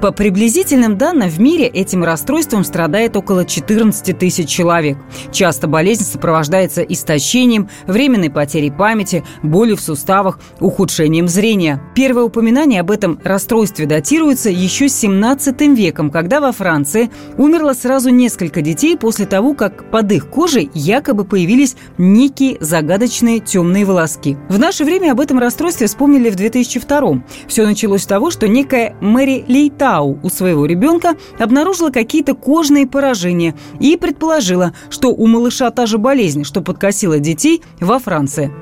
По 0.00 0.12
приблизительным 0.12 0.98
данным, 0.98 1.28
в 1.28 1.40
мире 1.40 1.66
этим 1.66 2.04
расстройством 2.04 2.64
страдает 2.64 3.16
около 3.16 3.44
14 3.44 4.18
тысяч 4.18 4.48
человек. 4.48 4.98
Часто 5.32 5.66
болезнь 5.66 6.04
сопровождается 6.04 6.82
истощением, 6.82 7.68
временной 7.86 8.30
потерей 8.30 8.70
памяти, 8.70 9.24
болью 9.42 9.76
в 9.76 9.80
суставах, 9.80 10.38
ухудшением 10.60 11.28
зрения. 11.28 11.80
Первое 11.94 12.24
упоминание 12.24 12.80
об 12.80 12.90
этом 12.90 13.20
расстройстве 13.24 13.86
датируется 13.86 14.50
еще 14.50 14.88
17 14.88 15.60
веком, 15.76 16.10
когда 16.10 16.40
во 16.40 16.52
Франции 16.52 17.10
умерло 17.36 17.72
сразу 17.72 18.10
несколько 18.10 18.62
детей 18.62 18.96
после 18.96 19.26
того, 19.26 19.54
как 19.54 19.90
под 19.90 20.12
их 20.12 20.28
кожей 20.28 20.70
якобы 20.74 21.24
появились 21.24 21.76
некие 21.98 22.56
загадочные 22.60 23.40
темные 23.40 23.84
волоски. 23.84 24.36
В 24.48 24.58
наше 24.58 24.84
время 24.84 25.12
об 25.12 25.20
этом 25.20 25.38
расстройстве 25.38 25.86
вспомнили 25.86 26.30
в 26.30 26.36
2002 26.36 27.22
Все 27.46 27.64
началось 27.64 28.02
с 28.02 28.06
того, 28.06 28.30
что 28.30 28.48
некая 28.48 28.96
Мэри 29.00 29.44
Ли 29.48 29.63
Кейтау 29.64 30.18
у 30.22 30.28
своего 30.28 30.66
ребенка 30.66 31.16
обнаружила 31.38 31.90
какие-то 31.90 32.34
кожные 32.34 32.86
поражения 32.86 33.54
и 33.80 33.96
предположила, 33.96 34.74
что 34.90 35.08
у 35.08 35.26
малыша 35.26 35.70
та 35.70 35.86
же 35.86 35.96
болезнь, 35.96 36.44
что 36.44 36.60
подкосила 36.60 37.18
детей 37.18 37.62
во 37.80 37.98
Франции. 37.98 38.52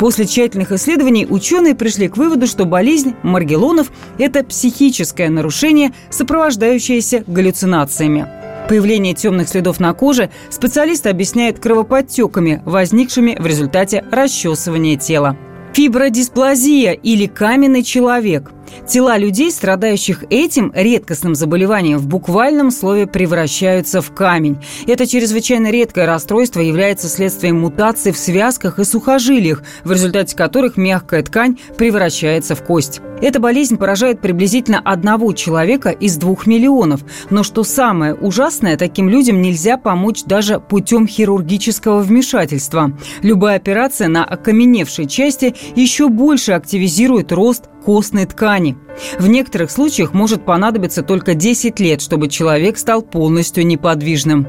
После 0.00 0.26
тщательных 0.26 0.72
исследований 0.72 1.26
ученые 1.28 1.76
пришли 1.76 2.08
к 2.08 2.16
выводу, 2.16 2.48
что 2.48 2.64
болезнь 2.64 3.14
Маргелонов– 3.22 3.92
это 4.18 4.42
психическое 4.42 5.28
нарушение, 5.28 5.92
сопровождающееся 6.10 7.22
галлюцинациями. 7.28 8.26
Появление 8.68 9.14
темных 9.14 9.48
следов 9.48 9.78
на 9.78 9.92
коже 9.92 10.30
специалисты 10.48 11.10
объясняют 11.10 11.60
кровоподтеками, 11.60 12.62
возникшими 12.64 13.36
в 13.38 13.46
результате 13.46 14.04
расчесывания 14.10 14.96
тела. 14.96 15.36
Фибродисплазия 15.74 16.92
или 16.92 17.26
каменный 17.26 17.84
человек– 17.84 18.50
Тела 18.86 19.18
людей, 19.18 19.50
страдающих 19.50 20.24
этим 20.30 20.72
редкостным 20.74 21.34
заболеванием, 21.34 21.98
в 21.98 22.06
буквальном 22.06 22.70
слове 22.70 23.06
превращаются 23.06 24.00
в 24.00 24.12
камень. 24.12 24.58
Это 24.86 25.06
чрезвычайно 25.06 25.70
редкое 25.70 26.06
расстройство 26.06 26.60
является 26.60 27.08
следствием 27.08 27.60
мутаций 27.60 28.12
в 28.12 28.18
связках 28.18 28.78
и 28.78 28.84
сухожилиях, 28.84 29.62
в 29.84 29.92
результате 29.92 30.36
которых 30.36 30.76
мягкая 30.76 31.22
ткань 31.22 31.58
превращается 31.76 32.54
в 32.54 32.62
кость. 32.64 33.00
Эта 33.22 33.38
болезнь 33.38 33.76
поражает 33.76 34.20
приблизительно 34.20 34.80
одного 34.80 35.32
человека 35.34 35.90
из 35.90 36.16
двух 36.16 36.46
миллионов. 36.46 37.02
Но 37.28 37.42
что 37.42 37.64
самое 37.64 38.14
ужасное, 38.14 38.78
таким 38.78 39.10
людям 39.10 39.42
нельзя 39.42 39.76
помочь 39.76 40.24
даже 40.24 40.58
путем 40.58 41.06
хирургического 41.06 42.00
вмешательства. 42.00 42.96
Любая 43.22 43.56
операция 43.56 44.08
на 44.08 44.24
окаменевшей 44.24 45.06
части 45.06 45.54
еще 45.76 46.08
больше 46.08 46.52
активизирует 46.52 47.30
рост 47.30 47.64
костной 47.84 48.26
ткани. 48.26 48.76
В 49.18 49.26
некоторых 49.28 49.70
случаях 49.70 50.12
может 50.12 50.44
понадобиться 50.44 51.02
только 51.02 51.34
10 51.34 51.80
лет, 51.80 52.00
чтобы 52.00 52.28
человек 52.28 52.78
стал 52.78 53.02
полностью 53.02 53.66
неподвижным. 53.66 54.46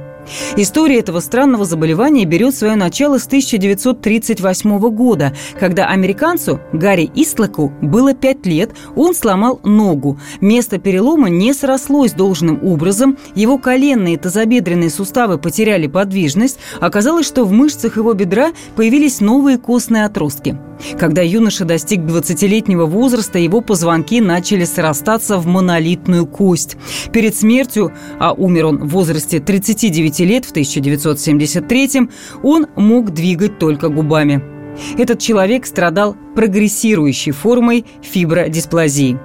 История 0.56 1.00
этого 1.00 1.20
странного 1.20 1.66
заболевания 1.66 2.26
берет 2.26 2.56
свое 2.56 2.76
начало 2.76 3.18
с 3.18 3.26
1938 3.26 4.80
года, 4.90 5.34
когда 5.60 5.88
американцу 5.88 6.60
Гарри 6.74 7.10
Истлоку 7.16 7.74
было 7.82 8.14
5 8.14 8.46
лет, 8.46 8.72
он 8.96 9.16
сломал 9.16 9.60
ногу. 9.64 10.20
Место 10.40 10.78
перелома 10.78 11.30
не 11.30 11.54
срослось 11.54 12.14
должным 12.14 12.64
образом, 12.64 13.18
его 13.36 13.58
коленные 13.58 14.16
и 14.16 14.18
тазобедренные 14.18 14.90
суставы 14.90 15.38
потеряли 15.38 15.88
подвижность, 15.88 16.60
оказалось, 16.80 17.28
что 17.28 17.46
в 17.46 17.52
мышцах 17.52 17.98
его 17.98 18.14
бедра 18.14 18.52
появились 18.76 19.22
новые 19.22 19.58
костные 19.58 20.06
отростки. 20.06 20.58
Когда 21.00 21.22
юноша 21.22 21.66
достиг 21.66 22.02
20-летнего 22.02 22.86
возраста, 22.86 23.38
его 23.40 23.62
позвонки 23.62 24.20
начали 24.20 24.66
срастаться 24.66 25.38
в 25.38 25.46
монолитную 25.46 26.26
кость. 26.26 26.78
Перед 27.12 27.36
смертью, 27.36 27.94
а 28.20 28.34
умер 28.34 28.66
он 28.66 28.78
в 28.80 28.90
возрасте 28.90 29.40
39 29.40 30.11
лет 30.20 30.46
в 30.46 30.52
1973 30.52 32.10
он 32.44 32.68
мог 32.76 33.12
двигать 33.12 33.60
только 33.60 33.90
губами. 33.90 34.42
Этот 34.98 35.20
человек 35.20 35.66
страдал 35.66 36.16
прогрессирующей 36.36 37.32
формой 37.32 37.86
фибродисплазии. 38.02 39.20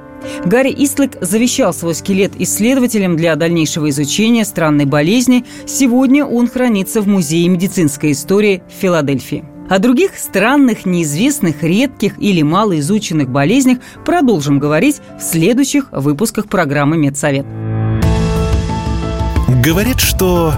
Гарри 0.45 0.71
Истлик 0.71 1.12
завещал 1.21 1.73
свой 1.73 1.95
скелет 1.95 2.33
исследователям 2.38 3.16
для 3.16 3.37
дальнейшего 3.37 3.90
изучения 3.90 4.45
странной 4.45 4.85
болезни. 4.85 5.45
Сегодня 5.66 6.25
он 6.25 6.49
хранится 6.49 7.00
в 7.00 7.09
Музее 7.09 7.49
медицинской 7.49 8.12
истории 8.12 8.62
в 8.69 8.81
Филадельфии. 8.81 9.45
О 9.69 9.78
других 9.78 10.16
странных, 10.16 10.87
неизвестных, 10.87 11.62
редких 11.62 12.19
или 12.19 12.43
малоизученных 12.43 13.28
болезнях 13.28 13.78
продолжим 14.05 14.61
говорить 14.61 15.00
в 15.19 15.23
следующих 15.23 15.88
выпусках 15.90 16.49
программы 16.49 16.97
«Медсовет». 16.97 17.47
Говорит, 19.64 19.99
что 19.99 20.52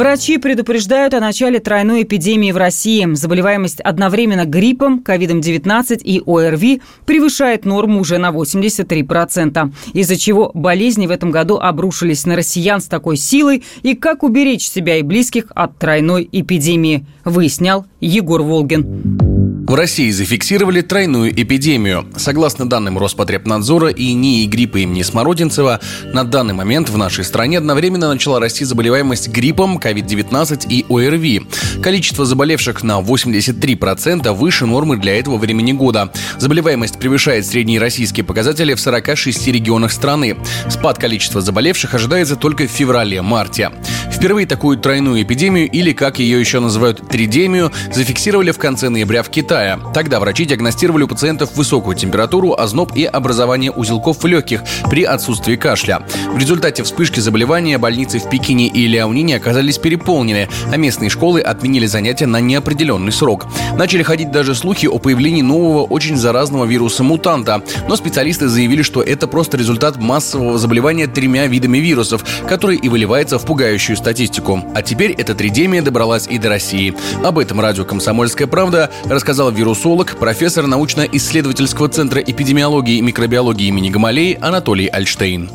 Врачи 0.00 0.38
предупреждают 0.38 1.12
о 1.12 1.20
начале 1.20 1.58
тройной 1.58 2.04
эпидемии 2.04 2.52
в 2.52 2.56
России. 2.56 3.06
Заболеваемость 3.12 3.82
одновременно 3.82 4.46
гриппом, 4.46 5.02
ковидом-19 5.02 6.00
и 6.02 6.22
ОРВИ 6.24 6.80
превышает 7.04 7.66
норму 7.66 8.00
уже 8.00 8.16
на 8.16 8.30
83%, 8.30 9.70
из-за 9.92 10.16
чего 10.16 10.52
болезни 10.54 11.06
в 11.06 11.10
этом 11.10 11.30
году 11.30 11.58
обрушились 11.58 12.24
на 12.24 12.34
россиян 12.34 12.80
с 12.80 12.86
такой 12.86 13.18
силой 13.18 13.62
и 13.82 13.94
как 13.94 14.22
уберечь 14.22 14.66
себя 14.66 14.96
и 14.96 15.02
близких 15.02 15.52
от 15.54 15.76
тройной 15.76 16.26
эпидемии, 16.32 17.04
выяснял 17.26 17.84
Егор 18.00 18.40
Волгин. 18.40 19.29
В 19.70 19.74
России 19.74 20.10
зафиксировали 20.10 20.80
тройную 20.80 21.30
эпидемию. 21.30 22.04
Согласно 22.16 22.68
данным 22.68 22.98
Роспотребнадзора 22.98 23.90
и 23.90 24.12
НИИ 24.14 24.48
гриппа 24.48 24.78
имени 24.78 25.02
Смородинцева, 25.02 25.78
на 26.12 26.24
данный 26.24 26.54
момент 26.54 26.88
в 26.88 26.98
нашей 26.98 27.22
стране 27.22 27.58
одновременно 27.58 28.08
начала 28.08 28.40
расти 28.40 28.64
заболеваемость 28.64 29.28
гриппом, 29.28 29.78
COVID-19 29.78 30.66
и 30.68 30.84
ОРВИ. 30.92 31.42
Количество 31.84 32.26
заболевших 32.26 32.82
на 32.82 32.98
83% 33.00 34.32
выше 34.32 34.66
нормы 34.66 34.96
для 34.96 35.16
этого 35.16 35.36
времени 35.36 35.70
года. 35.70 36.10
Заболеваемость 36.38 36.98
превышает 36.98 37.46
средние 37.46 37.78
российские 37.78 38.24
показатели 38.24 38.74
в 38.74 38.80
46 38.80 39.46
регионах 39.46 39.92
страны. 39.92 40.36
Спад 40.68 40.98
количества 40.98 41.40
заболевших 41.40 41.94
ожидается 41.94 42.34
только 42.34 42.66
в 42.66 42.70
феврале-марте. 42.72 43.70
Впервые 44.12 44.48
такую 44.48 44.78
тройную 44.78 45.22
эпидемию, 45.22 45.70
или 45.70 45.92
как 45.92 46.18
ее 46.18 46.40
еще 46.40 46.58
называют 46.58 47.08
тридемию, 47.08 47.70
зафиксировали 47.94 48.50
в 48.50 48.58
конце 48.58 48.88
ноября 48.88 49.22
в 49.22 49.30
Китае. 49.30 49.59
Китая. 49.60 49.78
Тогда 49.92 50.20
врачи 50.20 50.46
диагностировали 50.46 51.02
у 51.02 51.08
пациентов 51.08 51.54
высокую 51.54 51.94
температуру, 51.94 52.54
озноб 52.54 52.96
и 52.96 53.04
образование 53.04 53.70
узелков 53.70 54.22
в 54.22 54.26
легких 54.26 54.62
при 54.88 55.04
отсутствии 55.04 55.56
кашля. 55.56 56.02
В 56.32 56.38
результате 56.38 56.82
вспышки 56.82 57.20
заболевания 57.20 57.76
больницы 57.76 58.20
в 58.20 58.30
Пекине 58.30 58.68
и 58.68 58.86
Ляонине 58.86 59.36
оказались 59.36 59.76
переполнены, 59.76 60.48
а 60.72 60.76
местные 60.76 61.10
школы 61.10 61.40
отменили 61.40 61.84
занятия 61.86 62.26
на 62.26 62.40
неопределенный 62.40 63.12
срок. 63.12 63.46
Начали 63.76 64.02
ходить 64.02 64.30
даже 64.30 64.54
слухи 64.54 64.86
о 64.86 64.98
появлении 64.98 65.42
нового 65.42 65.84
очень 65.84 66.16
заразного 66.16 66.64
вируса-мутанта, 66.64 67.62
но 67.86 67.96
специалисты 67.96 68.48
заявили, 68.48 68.82
что 68.82 69.02
это 69.02 69.26
просто 69.26 69.58
результат 69.58 69.98
массового 69.98 70.58
заболевания 70.58 71.06
тремя 71.06 71.46
видами 71.46 71.78
вирусов, 71.78 72.24
который 72.48 72.76
и 72.76 72.88
выливается 72.88 73.38
в 73.38 73.44
пугающую 73.44 73.96
статистику. 73.96 74.62
А 74.74 74.82
теперь 74.82 75.12
эта 75.12 75.34
тридемия 75.34 75.82
добралась 75.82 76.26
и 76.28 76.38
до 76.38 76.48
России. 76.48 76.94
Об 77.22 77.38
этом 77.38 77.60
радио 77.60 77.84
«Комсомольская 77.84 78.46
правда» 78.46 78.90
рассказал 79.04 79.49
вирусолог, 79.50 80.16
профессор 80.18 80.66
научно-исследовательского 80.66 81.88
центра 81.88 82.20
эпидемиологии 82.20 82.98
и 82.98 83.02
микробиологии 83.02 83.68
имени 83.68 83.90
Гамалеи 83.90 84.38
Анатолий 84.40 84.86
Альштейн. 84.86 85.50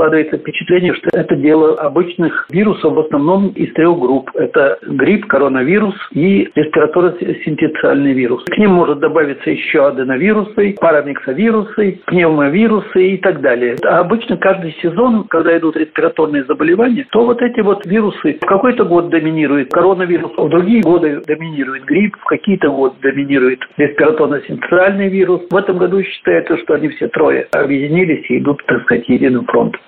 Складывается 0.00 0.38
впечатление, 0.38 0.94
что 0.94 1.10
это 1.12 1.36
дело 1.36 1.74
обычных 1.78 2.46
вирусов, 2.48 2.94
в 2.94 3.00
основном 3.00 3.48
из 3.48 3.70
трех 3.74 3.98
групп. 3.98 4.30
Это 4.32 4.78
грипп, 4.80 5.26
коронавирус 5.26 5.94
и 6.12 6.50
респираторно-синтециальный 6.54 8.14
вирус. 8.14 8.42
К 8.44 8.56
ним 8.56 8.70
может 8.70 9.00
добавиться 9.00 9.50
еще 9.50 9.86
аденовирусы, 9.86 10.74
парамиксовирусы, 10.80 12.00
пневмовирусы 12.06 13.08
и 13.08 13.18
так 13.18 13.42
далее. 13.42 13.76
А 13.84 13.98
обычно 13.98 14.38
каждый 14.38 14.74
сезон, 14.80 15.24
когда 15.24 15.58
идут 15.58 15.76
респираторные 15.76 16.44
заболевания, 16.44 17.06
то 17.12 17.26
вот 17.26 17.42
эти 17.42 17.60
вот 17.60 17.84
вирусы 17.84 18.38
в 18.40 18.46
какой-то 18.46 18.86
год 18.86 19.10
доминирует 19.10 19.70
коронавирус, 19.70 20.32
в 20.34 20.48
другие 20.48 20.80
годы 20.80 21.20
доминирует 21.26 21.84
грипп, 21.84 22.16
в 22.20 22.24
какие-то 22.24 22.70
годы 22.70 22.94
доминирует 23.02 23.60
респираторно-синтециальный 23.76 25.10
вирус. 25.10 25.42
В 25.50 25.56
этом 25.56 25.76
году 25.76 26.02
считается, 26.02 26.56
что 26.56 26.72
они 26.72 26.88
все 26.88 27.08
трое 27.08 27.48
объединились 27.52 28.24
и 28.30 28.38
идут, 28.38 28.64
так 28.64 28.80
сказать, 28.84 29.06
единым 29.06 29.44
фронтом 29.44 29.78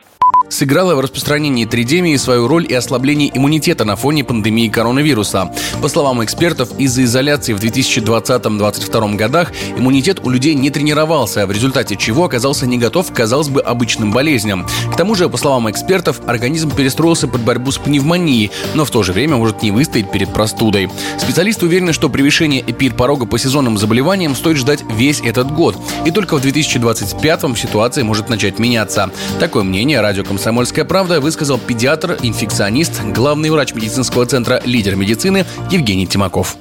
сыграла 0.53 0.95
в 0.95 1.01
распространении 1.01 1.65
тридемии 1.65 2.17
свою 2.17 2.47
роль 2.47 2.67
и 2.69 2.75
ослаблении 2.75 3.31
иммунитета 3.35 3.85
на 3.85 3.97
фоне 3.97 4.23
пандемии 4.23 4.69
коронавируса. 4.69 5.53
По 5.81 5.89
словам 5.89 6.23
экспертов, 6.23 6.69
из-за 6.79 7.05
изоляции 7.05 7.53
в 7.55 7.61
2020-2022 7.61 9.17
годах 9.17 9.53
иммунитет 9.77 10.21
у 10.23 10.31
людей 10.31 10.55
не 10.55 10.71
тренировался, 10.71 11.47
в 11.47 11.53
результате 11.53 11.97
чего 11.97 12.25
оказался 12.25 12.67
не 12.67 12.79
готов 12.79 13.11
к, 13.11 13.15
казалось 13.15 13.49
бы, 13.49 13.61
обычным 13.61 14.13
болезням. 14.13 14.67
К 14.93 14.97
тому 14.97 15.15
же, 15.15 15.29
по 15.29 15.37
словам 15.37 15.71
экспертов, 15.71 16.21
организм 16.27 16.71
перестроился 16.71 17.29
под 17.29 17.41
борьбу 17.41 17.73
с 17.73 17.79
пневмонией, 17.79 18.51
но 18.75 18.85
в 18.85 18.91
то 18.91 19.03
же 19.03 19.13
время 19.13 19.37
может 19.37 19.63
не 19.63 19.71
выстоять 19.71 20.11
перед 20.11 20.33
простудой. 20.33 20.91
Специалисты 21.19 21.67
уверены, 21.67 21.93
что 21.93 22.09
превышение 22.09 22.61
эпид-порога 22.61 23.27
по 23.27 23.39
сезонным 23.39 23.79
заболеваниям 23.79 24.37
стоит 24.37 24.59
ждать 24.59 24.85
весь 24.91 25.21
этот 25.23 25.51
год. 25.51 25.77
И 26.05 26.11
только 26.11 26.37
в 26.37 26.43
2025 26.43 27.59
ситуация 27.59 28.05
может 28.05 28.29
начать 28.29 28.59
меняться. 28.59 29.11
Такое 29.41 29.63
мнение 29.63 30.01
радио 30.01 30.22
«Комсомольская 30.23 30.85
правда» 30.85 31.21
высказал 31.21 31.59
педиатр, 31.59 32.17
инфекционист, 32.23 33.03
главный 33.15 33.51
врач 33.51 33.75
медицинского 33.75 34.27
центра 34.27 34.61
«Лидер 34.65 34.97
медицины» 34.97 35.45
Евгений 35.71 36.07
Тимаков. 36.07 36.57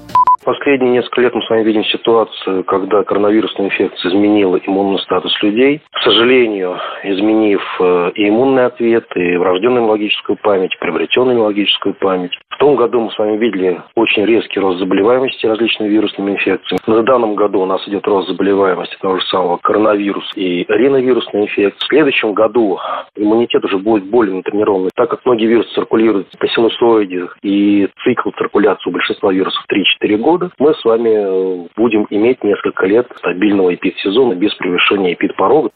По 0.61 0.65
последние 0.65 1.01
несколько 1.01 1.21
лет 1.21 1.33
мы 1.33 1.41
с 1.41 1.49
вами 1.49 1.63
видим 1.63 1.83
ситуацию, 1.85 2.63
когда 2.65 3.03
коронавирусная 3.03 3.65
инфекция 3.65 4.11
изменила 4.11 4.57
иммунный 4.57 4.99
статус 4.99 5.33
людей. 5.41 5.81
К 5.91 5.99
сожалению, 6.03 6.77
изменив 7.03 7.63
э, 7.79 8.11
и 8.13 8.29
иммунный 8.29 8.67
ответ, 8.67 9.05
и 9.15 9.37
врожденную 9.37 9.79
иммунологическую 9.79 10.37
память, 10.37 10.77
приобретенную 10.79 11.33
иммунологическую 11.33 11.95
память. 11.95 12.37
В 12.51 12.57
том 12.57 12.75
году 12.75 13.01
мы 13.01 13.09
с 13.09 13.17
вами 13.17 13.37
видели 13.37 13.81
очень 13.95 14.23
резкий 14.23 14.59
рост 14.59 14.77
заболеваемости 14.77 15.47
различными 15.47 15.89
вирусными 15.89 16.33
инфекциями. 16.33 16.79
На 16.85 17.01
данном 17.01 17.33
году 17.33 17.61
у 17.61 17.65
нас 17.65 17.81
идет 17.87 18.05
рост 18.05 18.27
заболеваемости 18.27 18.95
того 19.01 19.17
же 19.17 19.25
самого 19.25 19.57
коронавируса 19.57 20.29
и 20.35 20.63
риновирусной 20.67 21.43
инфекции. 21.43 21.79
В 21.79 21.87
следующем 21.87 22.33
году 22.33 22.77
иммунитет 23.15 23.65
уже 23.65 23.79
будет 23.79 24.03
более 24.03 24.35
натренированный, 24.35 24.91
так 24.93 25.09
как 25.09 25.25
многие 25.25 25.47
вирусы 25.47 25.73
циркулируют 25.73 26.27
по 26.37 26.47
синусоиде 26.47 27.29
и 27.41 27.89
цикл 28.03 28.29
циркуляции 28.37 28.89
у 28.89 28.93
большинства 28.93 29.33
вирусов 29.33 29.65
3-4 30.03 30.17
года, 30.17 30.50
мы 30.59 30.73
с 30.73 30.83
вами 30.83 31.09
э, 31.09 31.67
будем 31.75 32.07
иметь 32.09 32.43
несколько 32.43 32.85
лет 32.85 33.07
стабильного 33.17 33.73
эпид-сезона 33.73 34.33
без 34.35 34.53
превышения 34.55 35.13
эпид-порога. 35.13 35.71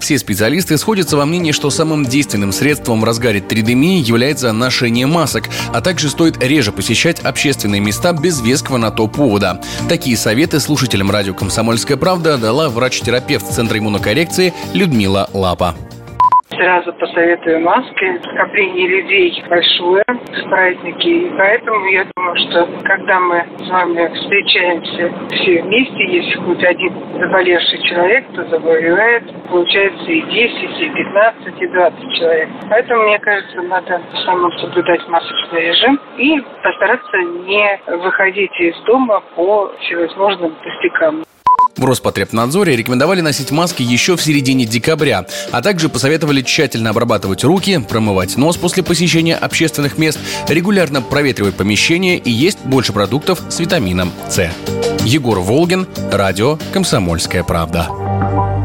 Все 0.00 0.18
специалисты 0.18 0.76
сходятся 0.76 1.16
во 1.16 1.26
мнении, 1.26 1.52
что 1.52 1.70
самым 1.70 2.04
действенным 2.04 2.52
средством 2.52 3.00
в 3.00 3.04
разгаре 3.04 3.40
тридемии 3.40 4.00
является 4.00 4.52
ношение 4.52 5.06
масок, 5.06 5.44
а 5.72 5.80
также 5.80 6.08
стоит 6.08 6.42
реже 6.42 6.72
посещать 6.72 7.20
общественные 7.20 7.80
места 7.80 8.12
без 8.12 8.40
веского 8.40 8.76
на 8.76 8.90
то 8.90 9.08
повода. 9.08 9.60
Такие 9.88 10.16
советы 10.16 10.60
слушателям 10.60 11.10
радио 11.10 11.34
«Комсомольская 11.34 11.96
правда» 11.96 12.38
дала 12.38 12.68
врач-терапевт 12.68 13.46
Центра 13.46 13.78
иммунокоррекции 13.78 14.52
Людмила 14.74 15.28
Лапа 15.32 15.74
сразу 16.50 16.92
посоветую 16.94 17.60
маски. 17.60 18.20
Скопление 18.34 18.88
людей 18.88 19.44
большое 19.48 20.04
в 20.08 20.48
праздники. 20.48 21.08
И 21.08 21.30
поэтому 21.36 21.84
я 21.86 22.06
думаю, 22.14 22.36
что 22.36 22.68
когда 22.84 23.20
мы 23.20 23.44
с 23.58 23.70
вами 23.70 24.06
встречаемся 24.14 25.12
все 25.30 25.62
вместе, 25.62 26.04
если 26.06 26.38
хоть 26.40 26.64
один 26.64 26.94
заболевший 27.18 27.82
человек, 27.82 28.24
то 28.34 28.44
заболевает, 28.46 29.24
получается 29.48 30.04
и 30.10 30.22
10, 30.22 30.80
и 30.80 30.90
15, 30.90 31.62
и 31.62 31.66
20 31.66 32.12
человек. 32.14 32.48
Поэтому, 32.68 33.02
мне 33.04 33.18
кажется, 33.18 33.62
надо 33.62 34.00
основном 34.12 34.52
соблюдать 34.58 35.06
масочный 35.08 35.68
режим 35.68 36.00
и 36.16 36.40
постараться 36.62 37.16
не 37.46 37.80
выходить 37.86 38.58
из 38.60 38.76
дома 38.82 39.22
по 39.34 39.72
всевозможным 39.80 40.54
пустякам. 40.62 41.27
В 41.78 41.84
Роспотребнадзоре 41.84 42.76
рекомендовали 42.76 43.20
носить 43.20 43.52
маски 43.52 43.82
еще 43.82 44.16
в 44.16 44.22
середине 44.22 44.66
декабря, 44.66 45.26
а 45.52 45.62
также 45.62 45.88
посоветовали 45.88 46.42
тщательно 46.42 46.90
обрабатывать 46.90 47.44
руки, 47.44 47.78
промывать 47.88 48.36
нос 48.36 48.56
после 48.56 48.82
посещения 48.82 49.36
общественных 49.36 49.96
мест, 49.96 50.18
регулярно 50.48 51.02
проветривать 51.02 51.54
помещение 51.54 52.18
и 52.18 52.30
есть 52.30 52.58
больше 52.64 52.92
продуктов 52.92 53.40
с 53.48 53.60
витамином 53.60 54.12
С. 54.28 54.50
Егор 55.04 55.38
Волгин, 55.38 55.86
радио 56.10 56.58
«Комсомольская 56.72 57.44
правда». 57.44 57.88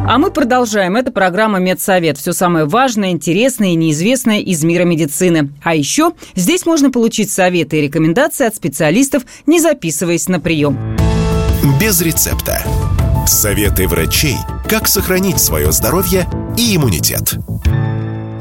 А 0.06 0.18
мы 0.18 0.32
продолжаем. 0.32 0.96
Это 0.98 1.12
программа 1.12 1.60
«Медсовет». 1.60 2.18
Все 2.18 2.34
самое 2.34 2.66
важное, 2.66 3.12
интересное 3.12 3.70
и 3.70 3.76
неизвестное 3.76 4.40
из 4.40 4.64
мира 4.64 4.84
медицины. 4.84 5.54
А 5.64 5.76
еще 5.76 6.12
здесь 6.36 6.66
можно 6.66 6.92
получить 6.92 7.32
советы 7.32 7.78
и 7.78 7.82
рекомендации 7.82 8.46
от 8.46 8.56
специалистов, 8.56 9.24
не 9.46 9.62
записываясь 9.62 10.28
на 10.28 10.42
прием. 10.42 11.03
Без 11.80 12.02
рецепта. 12.02 12.62
Советы 13.26 13.88
врачей, 13.88 14.36
как 14.68 14.86
сохранить 14.86 15.40
свое 15.40 15.72
здоровье 15.72 16.28
и 16.58 16.76
иммунитет. 16.76 17.36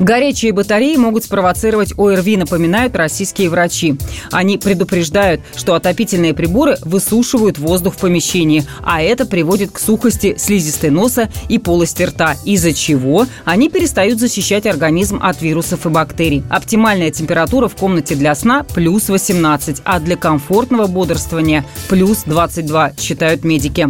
Горячие 0.02 0.52
батареи 0.52 0.96
могут 0.96 1.22
спровоцировать 1.22 1.96
ОРВИ, 1.96 2.36
напоминают 2.36 2.96
российские 2.96 3.48
врачи. 3.48 3.94
Они 4.32 4.58
предупреждают, 4.58 5.42
что 5.54 5.74
отопительные 5.74 6.34
приборы 6.34 6.76
высушивают 6.82 7.56
воздух 7.60 7.94
в 7.94 7.98
помещении, 7.98 8.64
а 8.82 9.00
это 9.00 9.26
приводит 9.26 9.70
к 9.70 9.78
сухости 9.78 10.34
слизистой 10.36 10.90
носа 10.90 11.30
и 11.48 11.58
полости 11.58 12.02
рта, 12.02 12.34
из-за 12.44 12.72
чего 12.72 13.26
они 13.44 13.68
перестают 13.68 14.18
защищать 14.18 14.66
организм 14.66 15.20
от 15.22 15.40
вирусов 15.40 15.86
и 15.86 15.88
бактерий. 15.88 16.42
Оптимальная 16.50 17.12
температура 17.12 17.68
в 17.68 17.76
комнате 17.76 18.16
для 18.16 18.34
сна– 18.34 18.66
плюс 18.74 19.08
18, 19.08 19.82
а 19.84 20.00
для 20.00 20.16
комфортного 20.16 20.88
бодрствования– 20.88 21.64
плюс 21.88 22.24
22, 22.26 22.94
считают 22.98 23.44
медики. 23.44 23.86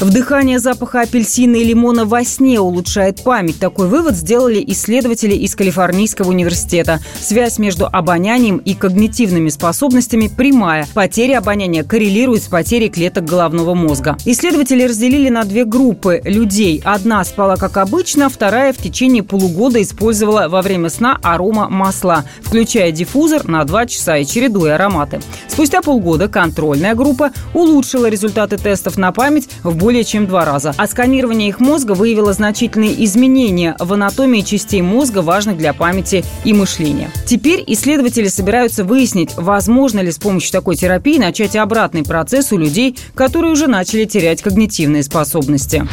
Вдыхание 0.00 0.58
запаха 0.58 1.02
апельсина 1.02 1.54
и 1.54 1.62
лимона 1.62 2.04
во 2.04 2.24
сне 2.24 2.58
улучшает 2.58 3.22
память. 3.22 3.60
Такой 3.60 3.86
вывод 3.86 4.16
сделали 4.16 4.60
исследователи 4.66 5.36
из 5.36 5.51
Калифорнийского 5.54 6.28
университета. 6.28 7.00
Связь 7.20 7.58
между 7.58 7.86
обонянием 7.86 8.58
и 8.58 8.74
когнитивными 8.74 9.48
способностями 9.48 10.28
прямая. 10.28 10.86
Потеря 10.94 11.38
обоняния 11.38 11.84
коррелирует 11.84 12.42
с 12.42 12.46
потерей 12.46 12.88
клеток 12.88 13.24
головного 13.24 13.74
мозга. 13.74 14.16
Исследователи 14.24 14.84
разделили 14.84 15.28
на 15.28 15.44
две 15.44 15.64
группы 15.64 16.20
людей. 16.24 16.80
Одна 16.84 17.24
спала 17.24 17.56
как 17.56 17.76
обычно, 17.76 18.28
вторая 18.28 18.72
в 18.72 18.78
течение 18.78 19.22
полугода 19.22 19.80
использовала 19.82 20.48
во 20.48 20.62
время 20.62 20.88
сна 20.88 21.18
арома 21.22 21.68
масла, 21.68 22.24
включая 22.42 22.92
диффузор 22.92 23.46
на 23.48 23.64
2 23.64 23.86
часа 23.86 24.16
и 24.18 24.26
чередуя 24.26 24.74
ароматы. 24.76 25.20
Спустя 25.48 25.82
полгода 25.82 26.28
контрольная 26.28 26.94
группа 26.94 27.30
улучшила 27.54 28.06
результаты 28.06 28.56
тестов 28.56 28.96
на 28.96 29.12
память 29.12 29.48
в 29.62 29.76
более 29.76 30.04
чем 30.04 30.26
два 30.26 30.44
раза. 30.44 30.74
А 30.76 30.86
сканирование 30.86 31.48
их 31.48 31.60
мозга 31.60 31.92
выявило 31.92 32.32
значительные 32.32 33.04
изменения 33.04 33.76
в 33.78 33.92
анатомии 33.92 34.40
частей 34.40 34.82
мозга, 34.82 35.20
важных 35.20 35.41
для 35.50 35.72
памяти 35.72 36.24
и 36.44 36.52
мышления. 36.52 37.10
Теперь 37.26 37.64
исследователи 37.66 38.28
собираются 38.28 38.84
выяснить, 38.84 39.30
возможно 39.36 40.00
ли 40.00 40.12
с 40.12 40.18
помощью 40.18 40.52
такой 40.52 40.76
терапии 40.76 41.18
начать 41.18 41.56
обратный 41.56 42.04
процесс 42.04 42.52
у 42.52 42.58
людей, 42.58 42.96
которые 43.14 43.52
уже 43.52 43.66
начали 43.66 44.04
терять 44.04 44.42
когнитивные 44.42 45.02
способности. 45.02 45.86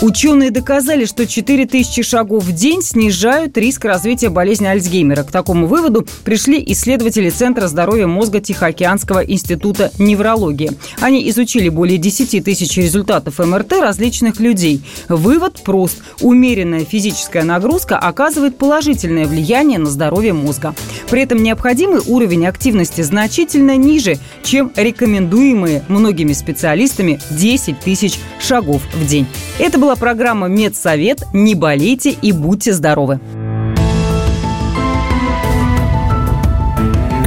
Ученые 0.00 0.50
доказали, 0.50 1.04
что 1.04 1.26
4000 1.26 2.02
шагов 2.02 2.44
в 2.44 2.52
день 2.52 2.82
снижают 2.82 3.56
риск 3.56 3.84
развития 3.84 4.28
болезни 4.28 4.66
Альцгеймера. 4.66 5.22
К 5.22 5.30
такому 5.30 5.66
выводу 5.66 6.06
пришли 6.24 6.62
исследователи 6.66 7.30
Центра 7.30 7.68
здоровья 7.68 8.06
мозга 8.06 8.40
Тихоокеанского 8.40 9.20
института 9.24 9.92
неврологии. 9.98 10.72
Они 11.00 11.28
изучили 11.30 11.68
более 11.68 11.98
10 11.98 12.44
тысяч 12.44 12.76
результатов 12.76 13.38
МРТ 13.38 13.74
различных 13.80 14.40
людей. 14.40 14.82
Вывод 15.08 15.62
прост. 15.62 15.98
Умеренная 16.20 16.84
физическая 16.84 17.44
нагрузка 17.44 17.98
оказывает 17.98 18.58
положительное 18.94 19.26
влияние 19.26 19.78
на 19.80 19.90
здоровье 19.90 20.32
мозга. 20.32 20.72
При 21.10 21.22
этом 21.22 21.42
необходимый 21.42 22.00
уровень 22.06 22.46
активности 22.46 23.00
значительно 23.00 23.76
ниже, 23.76 24.18
чем 24.44 24.70
рекомендуемые 24.76 25.82
многими 25.88 26.32
специалистами 26.32 27.18
10 27.30 27.80
тысяч 27.80 28.20
шагов 28.40 28.82
в 28.94 29.06
день. 29.06 29.26
Это 29.58 29.78
была 29.78 29.96
программа 29.96 30.46
«Медсовет». 30.46 31.24
Не 31.32 31.56
болейте 31.56 32.10
и 32.10 32.30
будьте 32.30 32.72
здоровы. 32.72 33.18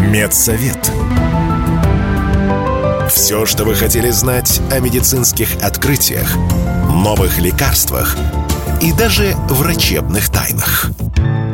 Медсовет. 0.10 0.92
Все, 3.12 3.46
что 3.46 3.66
вы 3.66 3.76
хотели 3.76 4.10
знать 4.10 4.62
о 4.72 4.80
медицинских 4.80 5.50
открытиях, 5.62 6.34
новых 6.94 7.40
лекарствах 7.40 8.16
и 8.82 8.94
даже 8.94 9.36
врачебных 9.50 10.30
тайнах– 10.30 10.92